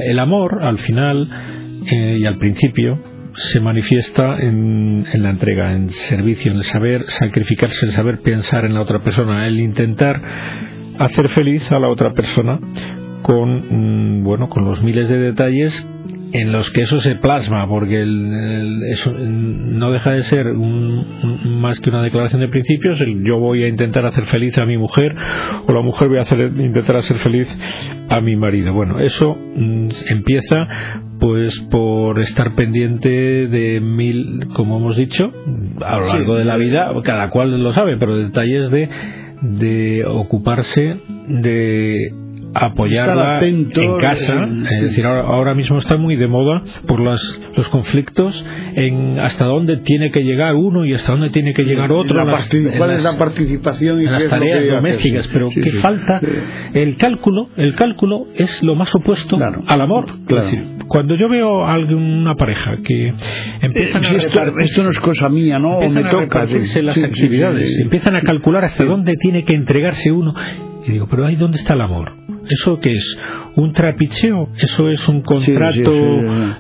el 0.05 0.19
amor, 0.19 0.63
al 0.63 0.79
final 0.79 1.29
eh, 1.93 2.19
y 2.21 2.27
al 2.27 2.39
principio, 2.39 2.99
se 3.35 3.61
manifiesta 3.61 4.39
en, 4.39 5.07
en, 5.13 5.23
la 5.23 5.31
entrega, 5.31 5.73
en 5.73 5.89
servicio, 5.91 6.53
en 6.53 6.59
el 6.59 6.65
saber 6.65 7.05
sacrificarse, 7.09 7.87
el 7.87 7.93
saber 7.93 8.21
pensar 8.21 8.65
en 8.65 8.75
la 8.75 8.83
otra 8.83 9.03
persona, 9.03 9.47
el 9.47 9.61
intentar 9.61 10.21
hacer 10.99 11.29
feliz 11.35 11.63
a 11.71 11.79
la 11.79 11.89
otra 11.89 12.13
persona 12.13 12.59
con, 13.23 14.21
mm, 14.21 14.25
bueno, 14.25 14.49
con 14.49 14.65
los 14.65 14.83
miles 14.83 15.09
de 15.09 15.19
detalles 15.19 15.87
en 16.33 16.51
los 16.51 16.71
que 16.71 16.83
eso 16.83 17.01
se 17.01 17.15
plasma, 17.17 17.69
porque 17.69 18.01
el, 18.01 18.81
eso 18.91 19.13
no 19.13 19.91
deja 19.91 20.13
de 20.13 20.23
ser 20.23 20.47
un, 20.49 21.61
más 21.61 21.79
que 21.79 21.91
una 21.91 22.03
declaración 22.03 22.41
de 22.41 22.49
principios, 22.49 23.01
el 23.01 23.23
yo 23.23 23.39
voy 23.39 23.65
a 23.65 23.69
intentar 23.69 24.07
hacer 24.07 24.25
feliz 24.27 24.57
a 24.57 24.65
mi 24.65 24.79
mujer 24.79 25.15
o 25.67 25.73
la 25.73 25.83
mujer 25.83 26.09
voy 26.09 26.19
a 26.19 26.23
hacer, 26.23 26.41
intentar 26.57 26.97
hacer 26.97 27.19
feliz 27.19 27.49
a 28.09 28.21
mi 28.21 28.37
marido. 28.37 28.73
Bueno, 28.73 28.99
eso 28.99 29.37
mm, 29.37 29.89
empieza 30.09 31.03
pues 31.23 31.61
por 31.71 32.19
estar 32.19 32.57
pendiente 32.57 33.09
de 33.09 33.81
mil, 33.81 34.49
como 34.57 34.79
hemos 34.79 34.97
dicho, 34.97 35.31
a 35.81 35.99
lo 35.99 36.07
largo 36.09 36.35
de 36.35 36.45
la 36.45 36.57
vida, 36.57 36.93
cada 37.05 37.31
cual 37.31 37.63
lo 37.63 37.73
sabe, 37.73 37.97
pero 37.97 38.17
detalles 38.17 38.73
de 38.73 38.89
de 39.41 40.05
ocuparse 40.05 40.97
de 41.29 42.13
apoyarla 42.55 43.41
en 43.45 43.71
casa. 43.99 44.49
es 44.71 44.83
decir, 44.83 45.07
ahora, 45.07 45.55
mismo 45.55 45.79
está 45.79 45.97
muy 45.97 46.17
de 46.17 46.29
moda 46.29 46.63
por 46.87 47.01
los 47.01 47.69
conflictos 47.71 48.45
en 48.75 49.19
hasta 49.19 49.45
dónde 49.45 49.79
tiene 49.79 50.11
que 50.11 50.23
llegar 50.23 50.55
uno 50.55 50.85
y 50.85 50.95
hasta 50.95 51.13
dónde 51.13 51.31
tiene 51.31 51.53
que 51.53 51.63
llegar 51.63 51.93
otro. 51.93 52.25
¿Cuál 52.77 52.91
es 52.93 53.05
la 53.05 53.19
participación 53.19 54.01
en 54.01 54.13
las 54.13 54.29
tareas 54.29 54.69
domésticas? 54.69 55.29
Pero 55.29 55.51
que 55.51 55.73
falta 55.81 56.21
el 56.75 56.97
cálculo. 56.97 57.49
El 57.57 57.75
cálculo 57.75 58.27
es 58.35 58.63
lo 58.63 58.75
más 58.75 58.95
opuesto 58.95 59.39
al 59.67 59.81
amor. 59.81 60.07
cuando 60.89 61.15
yo 61.15 61.29
veo 61.29 61.67
a 61.67 61.79
una 61.79 62.35
pareja 62.35 62.77
que 62.85 63.13
empiezan 63.61 64.05
eh, 64.05 64.09
a 64.09 64.63
esto, 64.63 64.83
no 64.83 64.91
es 64.91 65.01
cosa 65.01 65.29
mía, 65.29 65.59
¿no? 65.59 65.81
Me 65.89 66.03
toca, 66.05 66.47
las 66.83 67.03
actividades, 67.03 67.79
empiezan 67.81 68.17
a 68.17 68.21
calcular 68.21 68.65
hasta 68.65 68.85
dónde 68.85 69.15
tiene 69.17 69.45
que 69.45 69.55
entregarse 69.55 70.11
uno. 70.11 70.35
Y 70.87 70.93
digo, 70.93 71.07
pero 71.09 71.27
ahí 71.27 71.37
dónde 71.37 71.59
está 71.59 71.75
el 71.75 71.81
amor. 71.81 72.13
¿Eso 72.49 72.81
qué 72.81 72.93
es? 72.93 73.19
¿Un 73.55 73.73
trapicheo? 73.73 74.49
¿Eso 74.59 74.89
es 74.89 75.09
un 75.09 75.23
contrato 75.23 75.93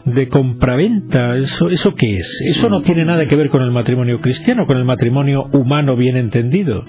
de 0.05 0.29
compraventa? 0.29 1.37
¿Eso, 1.37 1.69
¿Eso 1.71 1.95
qué 1.95 2.17
es? 2.19 2.41
Eso 2.47 2.69
no 2.69 2.83
tiene 2.83 3.05
nada 3.05 3.27
que 3.27 3.35
ver 3.35 3.49
con 3.49 3.63
el 3.63 3.73
matrimonio 3.73 4.21
cristiano, 4.21 4.67
con 4.67 4.77
el 4.77 4.85
matrimonio 4.85 5.49
humano 5.53 5.97
bien 5.97 6.17
entendido. 6.17 6.85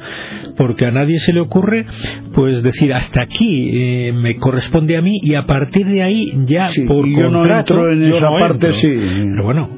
Porque 0.58 0.86
a 0.86 0.92
nadie 0.92 1.18
se 1.20 1.34
le 1.34 1.40
ocurre, 1.40 1.86
pues 2.36 2.62
decir, 2.62 2.94
hasta 2.94 3.24
aquí 3.24 3.72
eh, 3.74 4.14
me 4.14 4.36
corresponde 4.36 4.96
a 4.96 5.02
mí 5.02 5.20
y 5.22 5.36
a 5.36 5.46
partir 5.46 5.88
de 5.88 6.04
ahí 6.04 6.32
ya 6.46 6.70
por 6.88 7.12
contrato. 7.12 7.76
No 7.76 7.92
en 7.92 8.04
esa 8.04 8.30
parte, 8.40 8.74
sí. 8.74 8.96
Pero 8.96 9.44
bueno, 9.44 9.70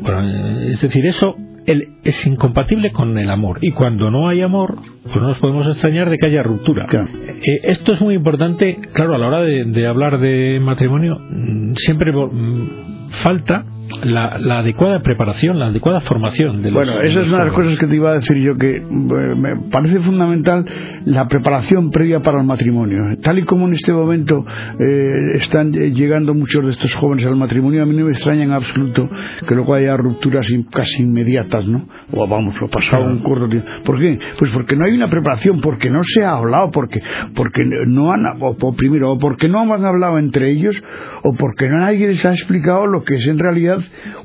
es 0.68 0.82
decir, 0.82 1.06
eso 1.06 1.36
es 1.66 2.28
incompatible 2.28 2.92
con 2.92 3.18
el 3.18 3.30
amor. 3.30 3.60
Y 3.62 3.72
cuando 3.72 4.12
no 4.12 4.30
hay 4.30 4.42
amor, 4.42 4.78
pues 5.04 5.16
no 5.16 5.28
nos 5.28 5.38
podemos 5.40 5.68
extrañar 5.68 6.10
de 6.10 6.18
que 6.18 6.28
haya 6.28 6.44
ruptura. 6.44 6.88
Eh, 6.92 7.60
esto 7.64 7.94
es 7.94 8.02
muy 8.02 8.16
importante, 8.16 8.80
claro, 8.94 9.16
a 9.16 9.18
la 9.18 9.28
hora 9.28 9.42
de 9.42 9.88
hablar 9.88 10.20
de 10.20 10.60
matrimonio, 10.60 11.20
mm, 11.20 11.74
siempre 11.76 12.12
mm, 12.12 13.10
falta 13.24 13.66
la, 14.04 14.38
la, 14.40 14.60
adecuada 14.60 15.00
preparación, 15.00 15.60
la 15.60 15.68
adecuada 15.68 16.00
formación. 16.02 16.62
De 16.62 16.72
bueno, 16.72 17.02
esa 17.02 17.22
es 17.22 17.30
una 17.30 17.40
de 17.40 17.46
las 17.46 17.54
cosas 17.54 17.78
que 17.78 17.88
te 17.88 17.96
iba 17.96 18.12
a 18.12 18.14
decir 18.16 18.38
yo, 18.38 18.56
que 18.58 18.78
eh, 18.78 18.82
me 18.82 19.70
parece 19.72 20.00
fundamental 20.00 20.66
la 21.06 21.28
preparación 21.28 21.92
previa 21.92 22.20
para 22.22 22.40
el 22.40 22.46
matrimonio. 22.46 23.18
Tal 23.22 23.40
y 23.40 23.44
como 23.44 23.68
en 23.68 23.74
este 23.74 23.94
momento 23.94 24.44
eh, 24.80 25.36
están 25.36 25.72
llegando 25.72 26.34
muchos 26.34 26.66
de 26.66 26.72
estos 26.72 26.94
jóvenes 26.96 27.26
al 27.26 27.36
matrimonio, 27.36 27.84
a 27.84 27.86
mí 27.86 27.96
no 27.96 28.06
me 28.06 28.12
extraña 28.12 28.44
en 28.44 28.52
absoluto 28.52 29.10
que 29.48 29.56
luego 29.56 29.74
haya 29.74 29.96
rupturas 29.98 30.48
casi 30.72 31.04
inmediatas, 31.04 31.66
¿no? 31.68 31.88
O 32.12 32.28
vamos, 32.28 32.56
o 32.62 32.68
pasado 32.68 33.06
un 33.06 33.22
corto 33.22 33.48
tiempo. 33.48 33.68
¿Por 33.84 34.00
qué? 34.00 34.20
Pues 34.38 34.52
porque 34.52 34.76
no 34.76 34.86
hay 34.86 34.94
una 34.94 35.10
preparación, 35.10 35.62
porque 35.62 35.90
no 35.90 36.02
se 36.04 36.24
ha 36.24 36.32
hablado, 36.32 36.72
porque, 36.72 37.02
porque 37.36 37.62
no 37.88 38.12
han, 38.12 38.22
o, 38.40 38.76
primero, 38.76 39.14
o 39.14 39.20
porque 39.20 39.48
no 39.48 39.62
han 39.62 39.86
hablado 39.86 40.18
entre 40.20 40.52
ellos, 40.52 40.82
o 41.24 41.34
porque 41.34 41.70
no 41.70 41.80
nadie 41.80 42.08
les 42.08 42.26
ha 42.26 42.32
explicado 42.32 42.88
lo 42.88 43.04
que 43.04 43.16
es 43.16 43.28
en 43.28 43.40
realidad 43.40 43.75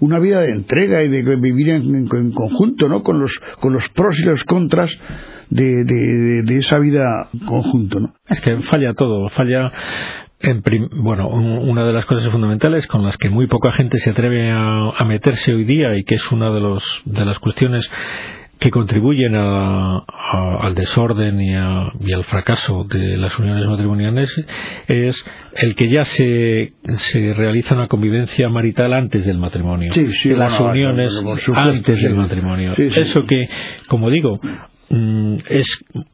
una 0.01 0.19
vida 0.19 0.41
de 0.41 0.53
entrega 0.53 1.03
y 1.03 1.09
de 1.09 1.37
vivir 1.37 1.71
en, 1.71 2.07
conjunto, 2.33 2.89
¿no? 2.89 3.03
Con 3.03 3.21
los, 3.21 3.33
con 3.61 3.73
los 3.73 3.89
pros 3.91 4.19
y 4.19 4.23
los 4.23 4.45
contras 4.45 4.91
de, 5.51 5.85
de, 5.85 6.57
esa 6.57 6.79
vida 6.79 7.29
conjunto, 7.47 8.01
¿no? 8.01 8.15
Es 8.29 8.41
que 8.41 8.57
falla 8.63 8.95
todo, 8.95 9.29
falla 9.31 9.73
en 10.43 10.63
bueno, 11.03 11.29
una 11.29 11.85
de 11.85 11.93
las 11.93 12.07
cosas 12.07 12.31
fundamentales 12.31 12.87
con 12.87 13.03
las 13.03 13.19
que 13.19 13.29
muy 13.29 13.47
poca 13.47 13.73
gente 13.73 13.99
se 13.99 14.11
atreve 14.11 14.51
a, 14.51 15.05
meterse 15.05 15.53
hoy 15.53 15.65
día 15.65 15.97
y 15.97 16.05
que 16.05 16.15
es 16.15 16.33
una 16.33 16.51
de, 16.51 16.61
los, 16.61 17.03
de 17.05 17.25
las 17.25 17.39
cuestiones 17.41 17.91
que 18.61 18.71
contribuyen 18.71 19.35
al 19.35 20.75
desorden 20.75 21.41
y, 21.41 21.55
al 21.55 22.25
fracaso 22.25 22.85
de 22.85 23.17
las 23.17 23.37
uniones 23.39 23.67
matrimoniales 23.67 24.47
es 24.87 25.25
el 25.57 25.75
que 25.75 25.89
ya 25.89 26.03
se, 26.03 26.75
se 26.99 27.33
realiza 27.33 27.75
una 27.75 27.89
convivencia 27.89 28.51
marital 28.51 28.93
antes 28.93 29.25
del 29.25 29.39
matrimonio. 29.39 29.91
las 30.37 30.61
uniones 30.61 31.19
antes 31.55 32.03
del 32.03 32.15
matrimonio. 32.15 32.75
Eso 32.77 33.25
que, 33.25 33.49
como 33.89 34.11
digo, 34.11 34.39
Mm, 34.93 35.37
es, 35.49 35.67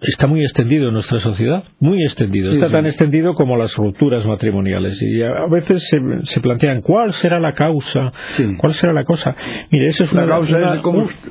está 0.03 0.27
muy 0.27 0.43
extendido 0.43 0.89
en 0.89 0.95
nuestra 0.95 1.19
sociedad, 1.21 1.65
muy 1.81 2.03
extendido. 2.03 2.53
está 2.53 2.71
tan 2.71 2.85
extendido 2.85 3.33
como 3.33 3.57
las 3.57 3.75
rupturas 3.75 4.27
matrimoniales. 4.27 5.01
Y 5.01 5.23
a 5.23 5.47
veces 5.51 5.89
se, 5.89 5.99
se 6.25 6.41
plantean 6.43 6.83
cuál 6.83 7.15
será 7.15 7.41
la 7.41 7.55
causa, 7.55 8.13
cuál 8.59 8.75
será 8.75 8.93
la 8.93 9.05
cosa. 9.05 9.35
Mire, 9.71 9.87
eso 9.87 10.05
es 10.05 10.13
una, 10.13 10.25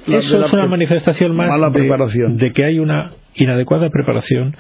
eso 0.08 0.40
es 0.40 0.54
una 0.54 0.66
manifestación 0.66 1.36
más 1.36 1.72
de, 1.72 2.28
de, 2.30 2.52
que 2.52 2.66
hay 2.66 2.80
una 2.80 3.12
inadecuada 3.36 3.92
preparación 3.92 4.56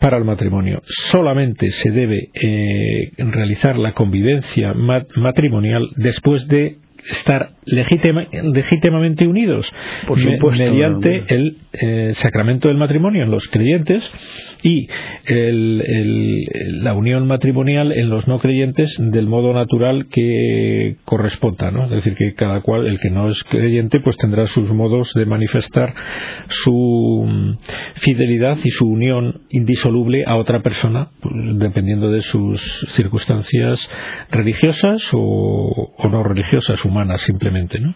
para 0.00 0.16
el 0.16 0.24
matrimonio. 0.24 0.80
Solamente 0.86 1.66
se 1.68 1.90
debe 1.90 2.30
eh, 2.32 3.10
realizar 3.18 3.76
la 3.76 3.92
convivencia 3.92 4.72
matrimonial 4.72 5.86
después 5.96 6.48
de 6.48 6.78
estar 7.10 7.50
legítimamente 7.64 9.26
unidos 9.26 9.72
Por 10.06 10.18
supuesto, 10.18 10.64
mediante 10.64 11.24
el 11.28 11.56
eh, 11.72 12.12
sacramento 12.14 12.68
del 12.68 12.76
matrimonio 12.76 13.22
en 13.22 13.30
los 13.30 13.48
creyentes 13.48 14.02
y 14.62 14.88
la 16.82 16.94
unión 16.94 17.26
matrimonial 17.26 17.92
en 17.92 18.08
los 18.10 18.28
no 18.28 18.38
creyentes 18.38 18.96
del 18.98 19.26
modo 19.26 19.52
natural 19.52 20.06
que 20.06 20.96
corresponda, 21.04 21.70
¿no? 21.70 21.84
Es 21.84 21.90
decir, 21.90 22.14
que 22.14 22.34
cada 22.34 22.60
cual, 22.60 22.86
el 22.86 22.98
que 23.00 23.10
no 23.10 23.28
es 23.28 23.42
creyente, 23.44 24.00
pues 24.00 24.16
tendrá 24.16 24.46
sus 24.46 24.72
modos 24.72 25.12
de 25.14 25.26
manifestar 25.26 25.94
su 26.48 27.24
mm, 27.26 27.58
fidelidad 27.96 28.58
y 28.62 28.70
su 28.70 28.88
unión 28.88 29.42
indisoluble 29.50 30.24
a 30.26 30.36
otra 30.36 30.62
persona, 30.62 31.08
pues, 31.20 31.34
dependiendo 31.58 32.10
de 32.10 32.22
sus 32.22 32.60
circunstancias 32.90 33.88
religiosas 34.30 35.10
o, 35.12 35.92
o 35.96 36.08
no 36.08 36.22
religiosas, 36.22 36.84
humanas 36.84 37.20
simplemente, 37.22 37.80
¿no? 37.80 37.94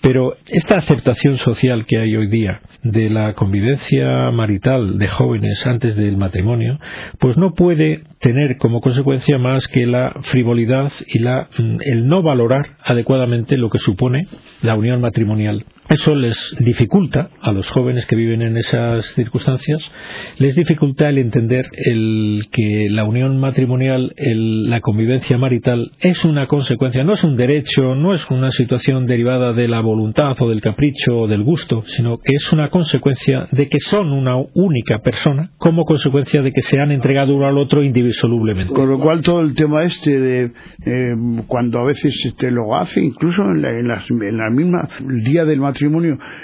Pero 0.00 0.36
esta 0.46 0.78
aceptación 0.78 1.38
social 1.38 1.84
que 1.86 1.98
hay 1.98 2.16
hoy 2.16 2.28
día 2.28 2.60
de 2.82 3.10
la 3.10 3.34
convivencia 3.34 4.30
marital 4.30 4.98
de 4.98 5.08
jóvenes 5.08 5.66
antes 5.66 5.96
del 6.02 6.16
matrimonio, 6.16 6.78
pues 7.18 7.36
no 7.36 7.54
puede 7.54 8.04
tener 8.20 8.56
como 8.56 8.80
consecuencia 8.80 9.38
más 9.38 9.68
que 9.68 9.86
la 9.86 10.14
frivolidad 10.22 10.92
y 11.06 11.18
la, 11.18 11.48
mm, 11.58 11.78
el 11.80 12.08
no 12.08 12.22
valorar 12.22 12.76
adecuadamente 12.84 13.56
lo 13.56 13.70
que 13.70 13.78
supone 13.78 14.26
la 14.62 14.74
unión 14.74 15.00
matrimonial 15.00 15.64
eso 15.88 16.14
les 16.14 16.36
dificulta 16.60 17.30
a 17.40 17.52
los 17.52 17.70
jóvenes 17.70 18.04
que 18.06 18.16
viven 18.16 18.42
en 18.42 18.56
esas 18.56 19.06
circunstancias, 19.14 19.80
les 20.38 20.54
dificulta 20.54 21.08
el 21.08 21.18
entender 21.18 21.66
el 21.72 22.42
que 22.52 22.88
la 22.90 23.04
unión 23.04 23.38
matrimonial, 23.38 24.12
la 24.16 24.80
convivencia 24.80 25.38
marital 25.38 25.92
es 26.00 26.24
una 26.24 26.46
consecuencia, 26.46 27.04
no 27.04 27.14
es 27.14 27.24
un 27.24 27.36
derecho, 27.36 27.94
no 27.94 28.12
es 28.14 28.28
una 28.30 28.50
situación 28.50 29.06
derivada 29.06 29.54
de 29.54 29.66
la 29.66 29.80
voluntad 29.80 30.36
o 30.40 30.50
del 30.50 30.60
capricho 30.60 31.20
o 31.20 31.26
del 31.26 31.42
gusto, 31.42 31.82
sino 31.96 32.18
que 32.18 32.34
es 32.34 32.52
una 32.52 32.68
consecuencia 32.68 33.48
de 33.52 33.68
que 33.68 33.80
son 33.80 34.12
una 34.12 34.36
única 34.54 34.98
persona 34.98 35.52
como 35.56 35.84
consecuencia 35.84 36.42
de 36.42 36.52
que 36.52 36.62
se 36.62 36.78
han 36.78 36.92
entregado 36.92 37.34
uno 37.34 37.46
al 37.46 37.56
otro 37.56 37.82
indivisolublemente. 37.82 38.74
Con 38.74 38.90
lo 38.90 38.98
cual 38.98 39.22
todo 39.22 39.40
el 39.40 39.54
tema 39.54 39.84
este 39.84 40.20
de 40.20 40.44
eh, 40.44 41.14
cuando 41.46 41.78
a 41.80 41.84
veces 41.84 42.14
este, 42.26 42.50
lo 42.50 42.74
hace, 42.74 43.02
incluso 43.02 43.42
en 43.42 43.62
la, 43.62 43.70
en 43.70 44.36
la 44.36 44.50
misma 44.50 44.88
el 45.00 45.24
día 45.24 45.44
del 45.44 45.60
matrimonio, 45.60 45.77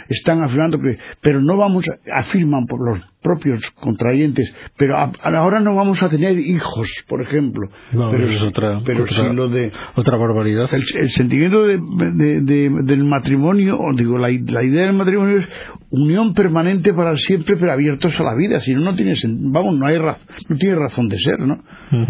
están 0.08 0.42
afirmando 0.42 0.78
que, 0.78 0.98
pero 1.20 1.40
no 1.40 1.56
vamos, 1.56 1.84
afirman 2.12 2.66
por 2.66 2.80
los 2.84 3.13
propios 3.24 3.70
contrayentes, 3.70 4.54
pero 4.76 4.96
ahora 5.22 5.58
no 5.60 5.74
vamos 5.74 6.02
a 6.02 6.10
tener 6.10 6.38
hijos, 6.38 7.04
por 7.08 7.22
ejemplo. 7.22 7.68
pero 7.90 8.28
es 8.28 8.40
otra, 8.42 8.82
pero 8.84 9.04
otra, 9.04 9.48
de, 9.48 9.72
otra 9.96 10.18
barbaridad. 10.18 10.68
El, 10.72 11.08
sentimiento 11.08 11.64
de, 11.64 11.78
del 11.78 13.04
matrimonio, 13.04 13.76
o 13.78 13.96
digo, 13.96 14.18
la, 14.18 14.30
idea 14.30 14.86
del 14.86 14.92
matrimonio 14.92 15.38
es 15.38 15.48
unión 15.90 16.34
permanente 16.34 16.92
para 16.92 17.16
siempre, 17.16 17.56
pero 17.56 17.72
abiertos 17.72 18.12
a 18.18 18.22
la 18.22 18.36
vida. 18.36 18.60
Si 18.60 18.74
no, 18.74 18.82
no 18.82 18.94
tiene, 18.94 19.14
vamos, 19.26 19.78
no 19.78 19.86
hay 19.86 19.96
no 19.96 20.56
tiene 20.56 20.74
razón 20.76 21.08
de 21.08 21.18
ser, 21.18 21.40
¿no? 21.40 21.62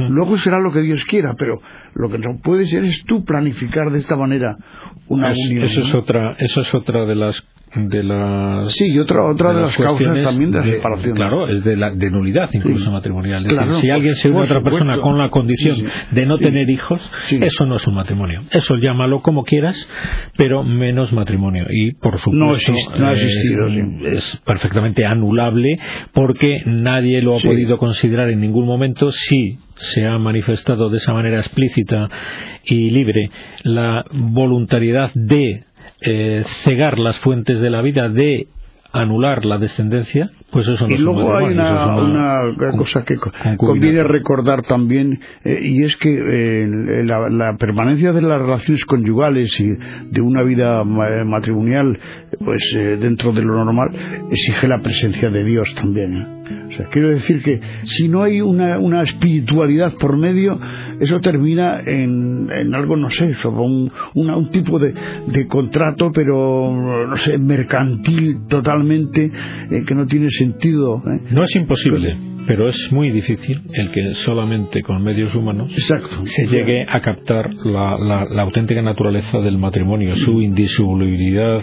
Luego 0.09 0.37
será 0.39 0.59
lo 0.59 0.73
que 0.73 0.81
Dios 0.81 1.05
quiera, 1.05 1.35
pero 1.39 1.61
lo 1.95 2.11
que 2.11 2.19
no 2.19 2.41
puede 2.43 2.67
ser 2.67 2.83
es 2.83 3.05
tú 3.07 3.25
planificar 3.25 3.93
de 3.93 3.99
esta 3.99 4.17
manera 4.17 4.57
una 5.07 5.31
unión. 5.31 5.65
Eso 5.65 5.81
es 5.81 5.95
otra, 5.95 6.35
eso 6.39 6.63
es 6.63 6.75
otra 6.75 7.05
de 7.05 7.15
las 7.15 7.47
de 7.75 8.03
las 8.03 8.73
sí 8.73 8.93
y 8.93 8.99
otra 8.99 9.25
otra 9.25 9.53
de, 9.53 9.63
las, 9.63 9.77
causas 9.77 10.23
también 10.23 10.51
de, 10.51 10.63
separación. 10.63 11.15
claro 11.15 11.47
es 11.47 11.65
de, 11.65 11.77
la, 11.77 11.91
de 11.91 12.11
nulidad 12.11 12.49
incluso 12.53 12.91
matrimonial. 12.91 13.47
Si 13.81 13.91
alguien 13.91 14.15
se 14.15 14.31
une 14.31 14.41
a 14.41 14.43
otra 14.43 14.61
persona 14.61 14.99
con 15.01 15.19
la 15.19 15.31
condición 15.31 15.77
de 16.11 16.27
no 16.27 16.39
tener 16.39 16.69
hijos 16.71 17.03
eso 17.41 17.67
no 17.67 17.77
es 17.77 17.87
un 17.87 17.95
matrimonio. 17.95 18.43
Eso 18.51 18.77
llámalo 18.77 19.23
como 19.23 19.45
quieras 19.45 19.89
pero 20.37 20.63
menos 20.63 21.13
matrimonio. 21.13 21.67
Y 21.71 21.93
por 21.93 22.19
supuesto 22.19 22.97
no, 22.99 23.07
ha 23.07 23.13
existido 23.13 23.69
es 24.13 24.43
perfectamente 24.45 25.05
anulable 25.05 25.79
porque 26.13 26.63
nadie 26.67 27.23
lo 27.23 27.37
ha 27.37 27.41
podido 27.41 27.79
considerar 27.79 28.31
en 28.31 28.41
ningún 28.41 28.67
momento 28.67 29.11
si 29.11 29.59
se 29.77 30.07
ha 30.07 30.19
manifestado 30.19 30.89
de 30.89 30.99
esa 30.99 31.13
manera 31.13 31.39
explícita 31.39 32.09
y 32.65 32.91
libre 32.91 33.31
la 33.63 34.05
voluntariedad 34.13 35.11
de 35.15 35.65
eh, 36.05 36.45
cegar 36.65 36.99
las 36.99 37.19
fuentes 37.21 37.61
de 37.61 37.71
la 37.71 37.81
vida, 37.83 38.09
de 38.09 38.49
anular 38.93 39.45
la 39.45 39.59
descendencia, 39.59 40.31
pues 40.53 40.69
eso 40.69 40.87
no 40.87 40.95
Y 40.95 40.99
luego 40.99 41.35
hay 41.35 41.47
una, 41.47 42.53
cosa 42.77 43.05
que 43.05 43.17
conviene 43.57 44.05
recordar 44.05 44.63
también, 44.63 45.19
eh, 45.45 45.59
y 45.63 45.83
es 45.83 45.97
que 45.97 46.13
eh, 46.13 47.05
la, 47.05 47.57
permanencia 47.59 48.13
de 48.13 48.23
las 48.23 48.41
relaciones 48.41 48.85
conyugales 48.85 49.59
y 49.59 49.71
de 50.11 50.21
una 50.21 50.43
vida 50.43 50.85
matrimonial, 50.85 51.99
pues 52.39 52.63
dentro 53.01 53.33
de 53.33 53.43
lo 53.43 53.65
normal, 53.65 53.89
exige 54.31 54.69
la 54.69 54.79
presencia 54.79 55.31
de 55.31 55.43
Dios 55.43 55.75
también. 55.75 56.35
O 56.69 56.73
sea, 56.77 56.87
quiero 56.91 57.09
decir 57.09 57.43
que 57.43 57.61
si 57.85 58.09
no 58.09 58.23
hay 58.23 58.41
una, 58.41 58.79
una 58.79 59.03
espiritualidad 59.03 59.95
por 59.99 60.17
medio, 60.17 60.61
eso 61.01 61.21
termina 61.21 61.81
en, 61.81 62.49
en 62.51 62.75
algo, 62.75 62.97
no 62.97 63.11
sé, 63.11 63.35
sobre 63.35 63.61
un, 63.61 63.93
un 64.15 64.51
tipo 64.51 64.79
de, 64.79 64.95
de, 65.27 65.47
contrato, 65.47 66.11
pero, 66.13 67.07
no 67.09 67.17
sé, 67.17 67.39
mercantil 67.39 68.47
totalmente, 68.49 69.31
eh, 69.71 69.85
que 69.87 69.95
no 69.95 70.07
tiene 70.07 70.31
sentido. 70.31 71.03
¿eh? 71.07 71.21
No 71.31 71.45
es 71.45 71.55
imposible 71.57 72.34
pero 72.47 72.69
es 72.69 72.93
muy 72.93 73.11
difícil 73.11 73.63
el 73.73 73.91
que 73.91 74.15
solamente 74.15 74.83
con 74.83 75.03
medios 75.03 75.35
humanos 75.35 75.73
se 76.25 76.47
llegue 76.47 76.85
a 76.89 77.01
captar 77.01 77.51
la, 77.65 77.97
la, 77.99 78.43
auténtica 78.43 78.83
naturaleza 78.83 79.39
del 79.39 79.59
matrimonio, 79.59 80.15
su 80.17 80.43
indisolubilidad, 80.43 81.63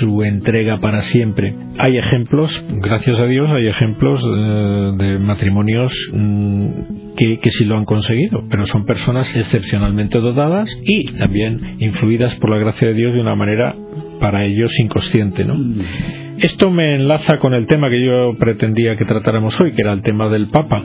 su 0.00 0.22
entrega 0.22 0.80
para 0.80 1.02
siempre. 1.02 1.54
Hay 1.78 1.98
ejemplos, 1.98 2.64
gracias 2.80 3.18
a 3.18 3.26
Dios, 3.26 3.48
hay 3.50 3.66
ejemplos 3.66 4.22
eh, 4.24 4.92
de 4.96 5.18
matrimonios 5.18 5.94
mm, 6.12 7.14
que, 7.16 7.38
que 7.38 7.50
sí 7.50 7.64
lo 7.64 7.76
han 7.76 7.84
conseguido, 7.84 8.44
pero 8.50 8.66
son 8.66 8.84
personas 8.84 9.34
excepcionalmente 9.36 10.18
dotadas 10.18 10.68
y 10.84 11.12
también 11.18 11.76
influidas 11.78 12.34
por 12.36 12.50
la 12.50 12.58
gracia 12.58 12.88
de 12.88 12.94
Dios 12.94 13.14
de 13.14 13.20
una 13.20 13.34
manera 13.34 13.76
para 14.20 14.44
ellos 14.44 14.78
inconsciente, 14.78 15.44
¿no? 15.44 15.54
Mm. 15.54 16.21
Esto 16.42 16.72
me 16.72 16.96
enlaza 16.96 17.38
con 17.38 17.54
el 17.54 17.68
tema 17.68 17.88
que 17.88 18.04
yo 18.04 18.34
pretendía 18.36 18.96
que 18.96 19.04
tratáramos 19.04 19.60
hoy, 19.60 19.70
que 19.74 19.82
era 19.82 19.92
el 19.92 20.02
tema 20.02 20.28
del 20.28 20.48
Papa. 20.48 20.82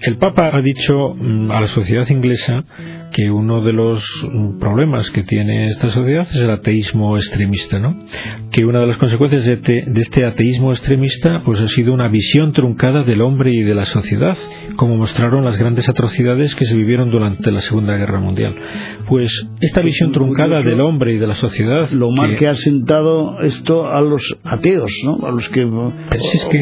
El 0.00 0.18
Papa 0.18 0.50
ha 0.52 0.62
dicho 0.62 1.16
mm, 1.16 1.50
a 1.50 1.60
la 1.60 1.66
sociedad 1.66 2.08
inglesa 2.08 2.64
que 3.12 3.30
uno 3.30 3.60
de 3.60 3.72
los 3.72 4.02
problemas 4.58 5.10
que 5.10 5.22
tiene 5.22 5.68
esta 5.68 5.90
sociedad 5.90 6.26
es 6.30 6.42
el 6.42 6.50
ateísmo 6.50 7.16
extremista, 7.16 7.78
¿no? 7.78 7.96
Que 8.50 8.64
una 8.64 8.80
de 8.80 8.86
las 8.86 8.96
consecuencias 8.98 9.44
de, 9.44 9.84
este 9.96 10.24
ateísmo 10.24 10.72
extremista 10.72 11.42
pues 11.44 11.60
ha 11.60 11.68
sido 11.68 11.92
una 11.92 12.08
visión 12.08 12.52
truncada 12.52 13.02
del 13.02 13.22
hombre 13.22 13.52
y 13.52 13.62
de 13.62 13.74
la 13.74 13.84
sociedad, 13.84 14.36
como 14.76 14.96
mostraron 14.96 15.44
las 15.44 15.56
grandes 15.56 15.88
atrocidades 15.88 16.54
que 16.54 16.64
se 16.64 16.76
vivieron 16.76 17.10
durante 17.10 17.50
la 17.50 17.60
Segunda 17.60 17.96
Guerra 17.96 18.20
Mundial. 18.20 18.54
Pues 19.08 19.30
esta 19.60 19.82
visión 19.82 20.12
truncada 20.12 20.62
del 20.62 20.80
hombre 20.80 21.14
y 21.14 21.18
de 21.18 21.26
la 21.26 21.34
sociedad... 21.34 21.90
Lo 21.90 22.10
mal 22.10 22.36
que, 22.36 22.48
ha 22.48 22.54
sentado 22.54 23.40
esto 23.42 23.88
a 23.88 24.00
los 24.00 24.22
ateos, 24.44 24.90
¿no? 25.04 25.26
A 25.26 25.30
los 25.30 25.48
que, 25.48 25.64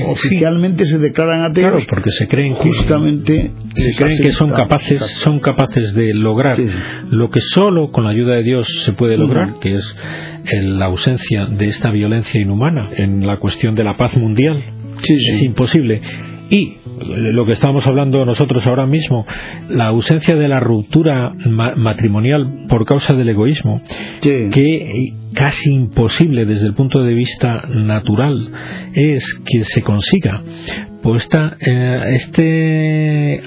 oficialmente 0.07 0.87
se 0.87 0.99
declaran 0.99 1.43
ateos. 1.43 1.87
porque 1.87 2.11
se 2.11 2.27
creen 2.27 2.55
justamente 2.55 3.53
se 3.75 3.95
creen 3.95 4.23
que 4.23 4.33
son 4.33 4.51
capaces, 4.51 5.01
son 5.19 5.41
capaces 5.41 5.95
de 5.95 6.15
lograr 6.15 6.38
lograr 6.39 6.59
lo 7.11 7.31
que 7.31 7.41
solo 7.41 7.91
con 7.91 8.05
la 8.05 8.11
ayuda 8.11 8.37
de 8.37 8.43
Dios 8.43 8.67
se 8.85 8.93
puede 8.93 9.17
lograr, 9.17 9.59
que 9.61 9.77
es 9.77 9.97
la 10.63 10.87
ausencia 10.87 11.47
de 11.47 11.67
esta 11.67 11.91
violencia 11.91 12.41
inhumana 12.41 12.91
en 12.97 13.27
la 13.27 13.39
cuestión 13.39 13.75
de 13.75 13.85
la 13.85 13.97
paz 13.97 14.17
mundial. 14.17 14.63
Es 15.03 15.43
imposible. 15.43 16.01
Y 16.51 16.79
lo 17.01 17.45
que 17.45 17.53
estamos 17.53 17.87
hablando 17.87 18.25
nosotros 18.25 18.67
ahora 18.67 18.87
mismo, 18.87 19.27
la 19.69 19.89
ausencia 19.89 20.35
de 20.37 20.49
la 20.49 20.61
ruptura 20.61 21.33
matrimonial 21.77 22.67
por 22.69 22.85
causa 22.85 23.15
del 23.15 23.29
egoísmo, 23.29 23.83
que 24.23 25.13
casi 25.35 25.73
imposible 25.73 26.47
desde 26.47 26.67
el 26.67 26.75
punto 26.75 27.03
de 27.03 27.15
vista 27.15 27.63
natural 27.69 28.51
es 28.95 29.25
que 29.45 29.63
se 29.65 29.83
consiga, 29.83 30.43
pues 31.03 31.29
eh, 31.67 32.03
este 32.13 33.43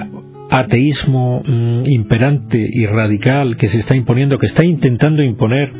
ateísmo 0.51 1.41
mm, 1.45 1.83
imperante 1.85 2.59
y 2.59 2.85
radical 2.85 3.55
que 3.55 3.67
se 3.67 3.79
está 3.79 3.95
imponiendo, 3.95 4.37
que 4.37 4.47
está 4.47 4.65
intentando 4.65 5.23
imponer 5.23 5.71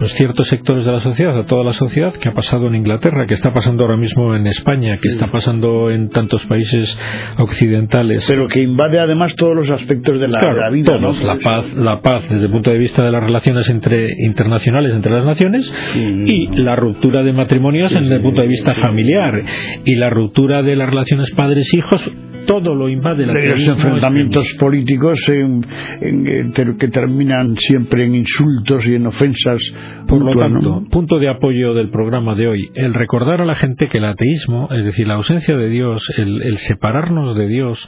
los 0.00 0.12
ciertos 0.14 0.46
sectores 0.46 0.86
de 0.86 0.92
la 0.92 1.00
sociedad, 1.00 1.38
a 1.38 1.44
toda 1.44 1.62
la 1.62 1.72
sociedad, 1.74 2.14
que 2.14 2.30
ha 2.30 2.32
pasado 2.32 2.68
en 2.68 2.76
Inglaterra, 2.76 3.26
que 3.26 3.34
está 3.34 3.52
pasando 3.52 3.84
ahora 3.84 3.96
mismo 3.96 4.34
en 4.34 4.46
España, 4.46 4.96
que 4.96 5.08
está 5.08 5.30
pasando 5.30 5.90
en 5.90 6.08
tantos 6.08 6.46
países 6.46 6.98
occidentales. 7.38 8.24
Pero 8.26 8.46
que 8.46 8.62
invade 8.62 8.98
además 8.98 9.34
todos 9.36 9.54
los 9.54 9.70
aspectos 9.70 10.20
de 10.20 10.28
la, 10.28 10.70
vida. 10.70 10.98
la 10.98 11.38
paz, 11.38 11.64
la 11.74 12.00
paz 12.00 12.22
desde 12.30 12.46
el 12.46 12.50
punto 12.50 12.70
de 12.70 12.78
vista 12.78 13.04
de 13.04 13.10
las 13.10 13.22
relaciones 13.22 13.68
entre 13.68 14.08
internacionales 14.24 14.94
entre 14.94 15.12
las 15.12 15.24
naciones 15.24 15.70
y 15.94 16.46
la 16.56 16.76
ruptura 16.76 17.22
de 17.22 17.32
matrimonios 17.32 17.92
desde 17.92 18.14
el 18.14 18.22
punto 18.22 18.40
de 18.40 18.48
vista 18.48 18.74
familiar 18.74 19.42
y 19.84 19.96
la 19.96 20.08
ruptura 20.08 20.62
de 20.62 20.76
las 20.76 20.88
relaciones 20.88 21.30
padres-hijos 21.32 22.04
todo 22.48 22.74
lo 22.74 22.88
invade 22.88 23.26
la 23.26 23.34
Los 23.34 23.62
enfrentamientos 23.62 24.56
políticos 24.58 25.20
que 25.28 26.88
terminan 26.88 27.54
siempre 27.56 28.06
en 28.06 28.14
insultos 28.14 28.86
y 28.86 28.94
en 28.94 29.06
ofensas. 29.06 29.62
Por 30.08 30.24
lo 30.24 30.32
tanto, 30.40 30.82
punto 30.90 31.18
de 31.18 31.28
apoyo 31.28 31.74
del 31.74 31.90
programa 31.90 32.34
de 32.34 32.48
hoy, 32.48 32.70
el 32.74 32.94
recordar 32.94 33.42
a 33.42 33.44
la 33.44 33.54
gente 33.54 33.88
que 33.88 33.98
el 33.98 34.06
ateísmo, 34.06 34.68
es 34.70 34.82
decir, 34.82 35.06
la 35.06 35.14
ausencia 35.14 35.56
de 35.56 35.68
Dios, 35.68 36.02
el, 36.16 36.56
separarnos 36.56 37.36
de 37.36 37.48
Dios, 37.48 37.86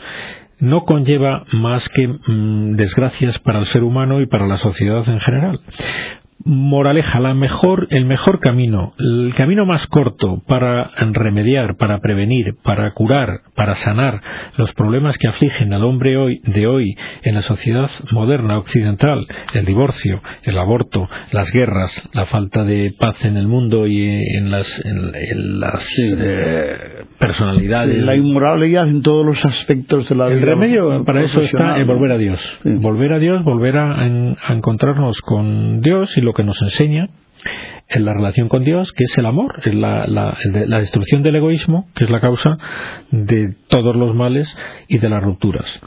no 0.59 0.83
conlleva 0.83 1.44
más 1.53 1.88
que 1.88 2.07
mm, 2.07 2.77
desgracias 2.77 3.38
para 3.38 3.61
el 3.61 3.64
ser 3.64 3.83
humano 3.83 4.20
y 4.20 4.27
para 4.27 4.46
la 4.46 4.59
sociedad 4.59 5.09
en 5.09 5.20
general. 5.20 5.59
Moraleja, 6.42 7.20
la 7.20 7.35
mejor, 7.35 7.87
el 7.90 8.07
mejor 8.07 8.40
camino, 8.40 8.92
el 8.98 9.35
camino 9.37 9.66
más 9.66 9.87
corto 9.88 10.42
para 10.46 10.88
remediar, 11.12 11.76
para 11.76 11.98
prevenir, 11.98 12.55
para 12.62 12.92
curar, 12.92 13.40
para 13.55 13.74
sanar 13.74 14.22
los 14.57 14.72
problemas 14.72 15.18
que 15.18 15.29
afligen 15.29 15.74
al 15.74 15.85
hombre 15.85 16.16
hoy, 16.16 16.40
de 16.44 16.66
hoy 16.66 16.96
en 17.24 17.35
la 17.35 17.42
sociedad 17.42 17.90
moderna 18.11 18.57
occidental, 18.57 19.26
el 19.53 19.66
divorcio, 19.66 20.22
el 20.42 20.57
aborto, 20.57 21.09
las 21.31 21.53
guerras, 21.53 22.09
la 22.14 22.24
falta 22.24 22.64
de 22.64 22.94
paz 22.98 23.22
en 23.22 23.37
el 23.37 23.46
mundo 23.46 23.87
y 23.87 24.09
en 24.09 24.50
las, 24.50 24.83
en, 24.85 25.61
las 25.61 25.87
eh, 25.98 27.05
personalidades. 27.18 28.03
La 28.03 28.16
inmoralidad 28.16 28.88
en 28.88 29.03
todos 29.03 29.26
los 29.26 29.44
aspectos 29.44 30.09
de 30.09 30.14
la 30.14 30.29
vida. 30.29 30.38
El 30.38 30.46
remedio 30.46 31.05
para 31.05 31.20
eso 31.20 31.42
está 31.42 31.79
en 31.79 31.87
volver 31.87 32.12
a 32.12 32.18
Dios. 32.18 32.61
Volver 32.64 33.12
a 33.12 33.18
Dios, 33.18 33.44
volver 33.44 33.76
a, 33.76 34.00
a 34.00 34.55
encontrarnos 34.55 35.20
con 35.20 35.83
Dios 35.83 36.16
y 36.16 36.22
lo 36.22 36.29
que 36.32 36.44
nos 36.44 36.60
enseña 36.62 37.08
en 37.88 38.04
la 38.04 38.14
relación 38.14 38.48
con 38.48 38.64
Dios, 38.64 38.92
que 38.92 39.04
es 39.04 39.18
el 39.18 39.26
amor, 39.26 39.60
la, 39.74 40.06
la, 40.06 40.78
destrucción 40.78 41.22
del 41.22 41.36
egoísmo, 41.36 41.88
que 41.94 42.04
es 42.04 42.10
la 42.10 42.20
causa 42.20 42.56
de 43.10 43.54
todos 43.68 43.96
los 43.96 44.14
males 44.14 44.56
y 44.86 44.98
de 44.98 45.08
las 45.08 45.22
rupturas. 45.22 45.80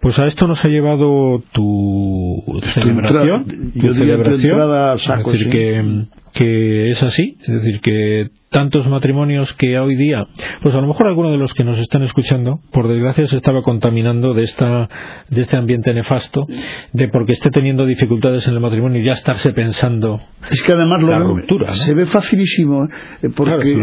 Pues 0.00 0.18
a 0.18 0.26
esto 0.26 0.46
nos 0.46 0.62
ha 0.64 0.68
llevado 0.68 1.42
tu, 1.52 2.60
celebración, 2.74 3.72
tu 3.72 3.92
celebración, 3.94 4.98
es 5.18 5.24
decir, 5.24 5.48
que, 5.48 6.04
que 6.34 6.90
es 6.90 7.02
así, 7.02 7.38
es 7.40 7.62
decir, 7.62 7.80
que 7.80 8.28
tantos 8.50 8.86
matrimonios 8.86 9.52
que 9.54 9.78
hoy 9.78 9.96
día, 9.96 10.26
pues 10.62 10.74
a 10.74 10.80
lo 10.80 10.86
mejor 10.86 11.08
alguno 11.08 11.30
de 11.30 11.36
los 11.36 11.52
que 11.52 11.64
nos 11.64 11.78
están 11.78 12.02
escuchando, 12.02 12.60
por 12.72 12.86
desgracia, 12.88 13.26
se 13.26 13.36
estaba 13.36 13.62
contaminando 13.62 14.34
de 14.34 14.42
esta 14.42 14.88
de 15.28 15.40
este 15.40 15.56
ambiente 15.56 15.92
nefasto, 15.92 16.46
de 16.92 17.08
porque 17.08 17.32
esté 17.32 17.50
teniendo 17.50 17.84
dificultades 17.86 18.46
en 18.46 18.54
el 18.54 18.60
matrimonio 18.60 19.00
y 19.00 19.04
ya 19.04 19.14
estarse 19.14 19.52
pensando. 19.52 20.20
Es 20.50 20.62
que 20.62 20.72
además 20.72 21.02
lo 21.02 21.18
ruptura, 21.18 21.72
se 21.72 21.94
ve 21.94 22.06
facilísimo, 22.06 22.84
¿eh? 22.84 23.28
porque 23.34 23.74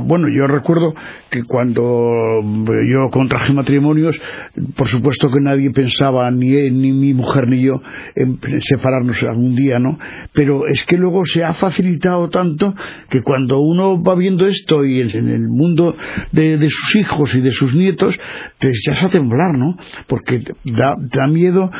bueno, 0.00 0.26
yo 0.28 0.46
recuerdo 0.48 0.94
que 1.30 1.44
cuando 1.44 2.42
yo 2.42 3.08
contraje 3.10 3.52
matrimonios, 3.52 4.20
por 4.76 4.88
supuesto 4.88 5.28
que 5.30 5.40
nadie 5.40 5.70
pensaba 5.70 6.30
ni 6.30 6.54
ni 6.70 6.92
mi 6.92 7.14
mujer 7.14 7.48
ni 7.48 7.62
yo 7.62 7.80
en 8.16 8.38
separarnos 8.60 9.16
algún 9.22 9.54
día, 9.54 9.78
¿no? 9.78 9.98
Pero 10.32 10.66
es 10.66 10.84
que 10.86 10.96
luego 10.96 11.24
se 11.24 11.44
ha 11.44 11.54
facilitado 11.54 12.28
tanto 12.28 12.74
que 13.08 13.22
cuando 13.22 13.43
uno 13.52 14.02
va 14.02 14.14
viendo 14.14 14.46
esto 14.46 14.84
y 14.84 15.00
en, 15.00 15.28
el 15.28 15.48
mundo 15.48 15.96
de, 16.32 16.58
sus 16.68 16.96
hijos 16.96 17.34
y 17.34 17.40
de 17.40 17.50
sus 17.50 17.74
nietos, 17.74 18.14
te 18.58 18.68
echas 18.68 19.02
a 19.02 19.10
temblar, 19.10 19.56
¿no? 19.56 19.76
Porque 20.06 20.38
da, 20.64 20.94
da 20.98 21.26
miedo 21.26 21.70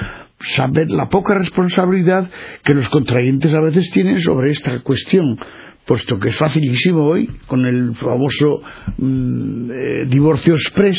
saber 0.56 0.90
la 0.90 1.08
poca 1.08 1.34
responsabilidad 1.34 2.30
que 2.62 2.74
los 2.74 2.88
contrayentes 2.88 3.52
a 3.54 3.60
veces 3.60 3.90
tienen 3.90 4.18
sobre 4.20 4.52
esta 4.52 4.80
cuestión 4.80 5.38
puesto 5.86 6.18
que 6.18 6.30
es 6.30 6.36
facilísimo 6.36 7.04
hoy 7.04 7.28
con 7.46 7.66
el 7.66 7.94
famoso 7.96 8.62
mm, 8.96 9.70
eh, 9.70 10.06
divorcio 10.08 10.54
express 10.54 10.96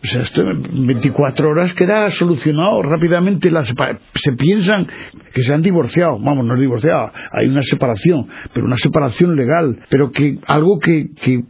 o 0.00 0.06
sea, 0.06 0.22
esto 0.22 0.42
en 0.42 0.86
24 0.86 1.48
horas 1.48 1.74
queda 1.74 2.10
solucionado 2.12 2.82
rápidamente. 2.82 3.50
se 4.14 4.32
piensan 4.32 4.86
que 5.34 5.42
se 5.42 5.52
han 5.52 5.60
divorciado. 5.60 6.20
Vamos, 6.20 6.44
no 6.46 6.54
es 6.54 6.60
divorciado. 6.60 7.10
Hay 7.32 7.46
una 7.46 7.62
separación, 7.62 8.28
pero 8.54 8.66
una 8.66 8.78
separación 8.78 9.34
legal. 9.34 9.80
Pero 9.90 10.12
que 10.12 10.38
algo 10.46 10.78
que, 10.78 11.08
que, 11.20 11.42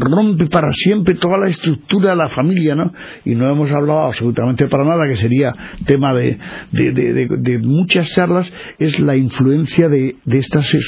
rompe 0.00 0.46
para 0.46 0.72
siempre 0.72 1.14
toda 1.14 1.38
la 1.38 1.48
estructura 1.48 2.10
de 2.10 2.16
la 2.16 2.28
familia, 2.28 2.74
¿no? 2.74 2.92
Y 3.24 3.36
no 3.36 3.48
hemos 3.48 3.70
hablado 3.70 4.06
absolutamente 4.06 4.66
para 4.66 4.84
nada, 4.84 5.04
que 5.08 5.16
sería 5.16 5.54
tema 5.86 6.12
de, 6.14 6.36
de, 6.72 7.28
de, 7.38 7.58
muchas 7.58 8.10
charlas, 8.12 8.52
es 8.78 8.98
la 8.98 9.16
influencia 9.16 9.88
de, 9.88 10.16
de 10.24 10.38
estas 10.38 10.74
eh, 10.74 10.80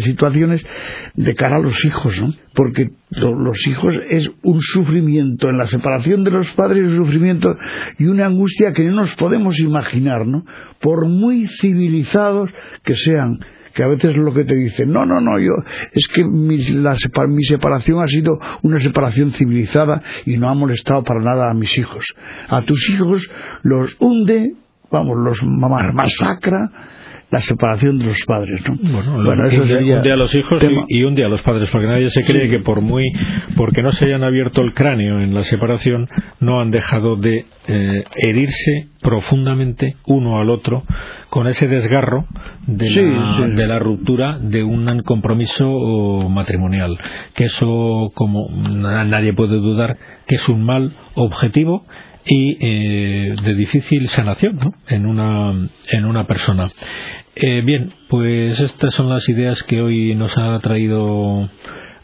situaciones 0.00 0.64
de 1.14 1.34
cara 1.34 1.56
a 1.56 1.60
los 1.60 1.84
hijos, 1.84 2.18
¿no? 2.20 2.32
Porque 2.58 2.90
los 3.10 3.68
hijos 3.68 4.00
es 4.10 4.28
un 4.42 4.60
sufrimiento 4.60 5.48
en 5.48 5.58
la 5.58 5.68
separación 5.68 6.24
de 6.24 6.32
los 6.32 6.50
padres, 6.54 6.90
un 6.90 7.04
sufrimiento 7.04 7.56
y 7.98 8.06
una 8.06 8.26
angustia 8.26 8.72
que 8.72 8.82
no 8.82 8.96
nos 8.96 9.14
podemos 9.14 9.60
imaginar, 9.60 10.26
¿no? 10.26 10.44
Por 10.80 11.06
muy 11.06 11.46
civilizados 11.46 12.50
que 12.82 12.96
sean, 12.96 13.38
que 13.74 13.84
a 13.84 13.86
veces 13.86 14.16
lo 14.16 14.34
que 14.34 14.42
te 14.42 14.56
dicen, 14.56 14.90
no, 14.90 15.06
no, 15.06 15.20
no, 15.20 15.38
yo, 15.38 15.52
es 15.92 16.08
que 16.08 16.24
mi, 16.24 16.56
mi 16.56 17.44
separación 17.44 18.02
ha 18.02 18.08
sido 18.08 18.40
una 18.62 18.80
separación 18.80 19.30
civilizada 19.34 20.02
y 20.26 20.36
no 20.36 20.48
ha 20.48 20.54
molestado 20.54 21.04
para 21.04 21.20
nada 21.20 21.52
a 21.52 21.54
mis 21.54 21.78
hijos. 21.78 22.12
A 22.48 22.62
tus 22.62 22.90
hijos 22.90 23.30
los 23.62 23.96
hunde, 24.00 24.54
vamos, 24.90 25.16
los 25.16 25.44
masacra, 25.44 26.72
la 27.30 27.40
separación 27.42 27.98
de 27.98 28.06
los 28.06 28.18
padres, 28.26 28.60
¿no? 28.66 29.22
Bueno, 29.22 29.46
eso 29.46 29.62
un, 29.62 29.68
sería 29.68 29.96
un 29.96 30.02
día 30.02 30.14
a 30.14 30.16
los 30.16 30.34
hijos 30.34 30.62
y, 30.88 31.02
un 31.02 31.14
día 31.14 31.26
a 31.26 31.28
los 31.28 31.42
padres, 31.42 31.68
porque 31.70 31.86
nadie 31.86 32.08
se 32.08 32.24
cree 32.24 32.48
que 32.48 32.60
por 32.60 32.80
muy, 32.80 33.04
porque 33.54 33.82
no 33.82 33.90
se 33.90 34.06
hayan 34.06 34.24
abierto 34.24 34.62
el 34.62 34.72
cráneo 34.72 35.20
en 35.20 35.34
la 35.34 35.42
separación, 35.42 36.08
no 36.40 36.60
han 36.60 36.70
dejado 36.70 37.16
de 37.16 37.44
eh, 37.66 38.04
herirse 38.16 38.88
profundamente 39.02 39.96
uno 40.06 40.40
al 40.40 40.48
otro 40.48 40.84
con 41.28 41.46
ese 41.46 41.68
desgarro 41.68 42.26
de, 42.66 42.90
la, 42.90 43.46
de 43.46 43.66
la 43.66 43.78
ruptura 43.78 44.38
de 44.38 44.64
un 44.64 45.02
compromiso 45.02 45.66
matrimonial. 46.30 46.98
Que 47.34 47.44
eso, 47.44 48.10
como 48.14 48.48
nadie 48.50 49.34
puede 49.34 49.56
dudar, 49.56 49.98
que 50.26 50.36
es 50.36 50.48
un 50.48 50.64
mal 50.64 50.96
objetivo 51.14 51.84
y 52.24 52.56
eh, 52.60 53.36
de 53.42 53.54
difícil 53.54 54.08
sanación 54.08 54.56
¿no? 54.56 54.74
en, 54.88 55.06
una, 55.06 55.68
en 55.90 56.04
una 56.04 56.26
persona. 56.26 56.70
Eh, 57.34 57.62
bien, 57.64 57.92
pues 58.08 58.58
estas 58.60 58.94
son 58.94 59.08
las 59.08 59.28
ideas 59.28 59.62
que 59.62 59.80
hoy 59.80 60.14
nos 60.14 60.36
ha 60.36 60.58
traído 60.60 61.48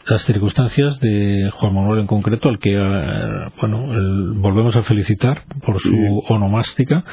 las 0.07 0.23
circunstancias 0.23 0.99
de 0.99 1.49
Juan 1.51 1.73
Manuel 1.73 2.01
en 2.01 2.07
concreto, 2.07 2.49
al 2.49 2.59
que 2.59 2.75
eh, 2.75 3.49
bueno 3.59 3.85
volvemos 4.35 4.75
a 4.75 4.83
felicitar 4.83 5.43
por 5.65 5.79
su 5.79 6.23
onomástica 6.29 7.03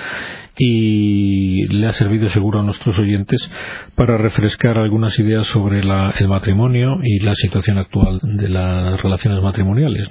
y 0.58 1.66
le 1.68 1.86
ha 1.86 1.92
servido 1.92 2.28
seguro 2.30 2.60
a 2.60 2.62
nuestros 2.62 2.98
oyentes 2.98 3.50
para 3.94 4.18
refrescar 4.18 4.78
algunas 4.78 5.18
ideas 5.18 5.46
sobre 5.46 5.80
el 5.80 6.28
matrimonio 6.28 6.98
y 7.02 7.20
la 7.20 7.34
situación 7.34 7.78
actual 7.78 8.20
de 8.22 8.48
las 8.48 9.02
relaciones 9.02 9.42
matrimoniales. 9.42 10.08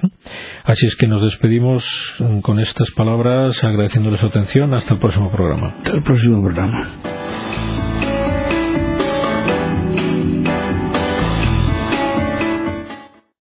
Así 0.64 0.86
es 0.86 0.96
que 0.96 1.06
nos 1.06 1.22
despedimos 1.22 1.84
con 2.42 2.58
estas 2.58 2.90
palabras 2.92 3.62
agradeciéndoles 3.62 4.20
su 4.20 4.26
atención. 4.26 4.74
Hasta 4.74 4.94
el 4.94 5.00
próximo 5.00 5.30
programa. 5.30 5.74
Hasta 5.78 5.96
el 5.96 6.02
próximo 6.02 6.42
programa. 6.42 7.31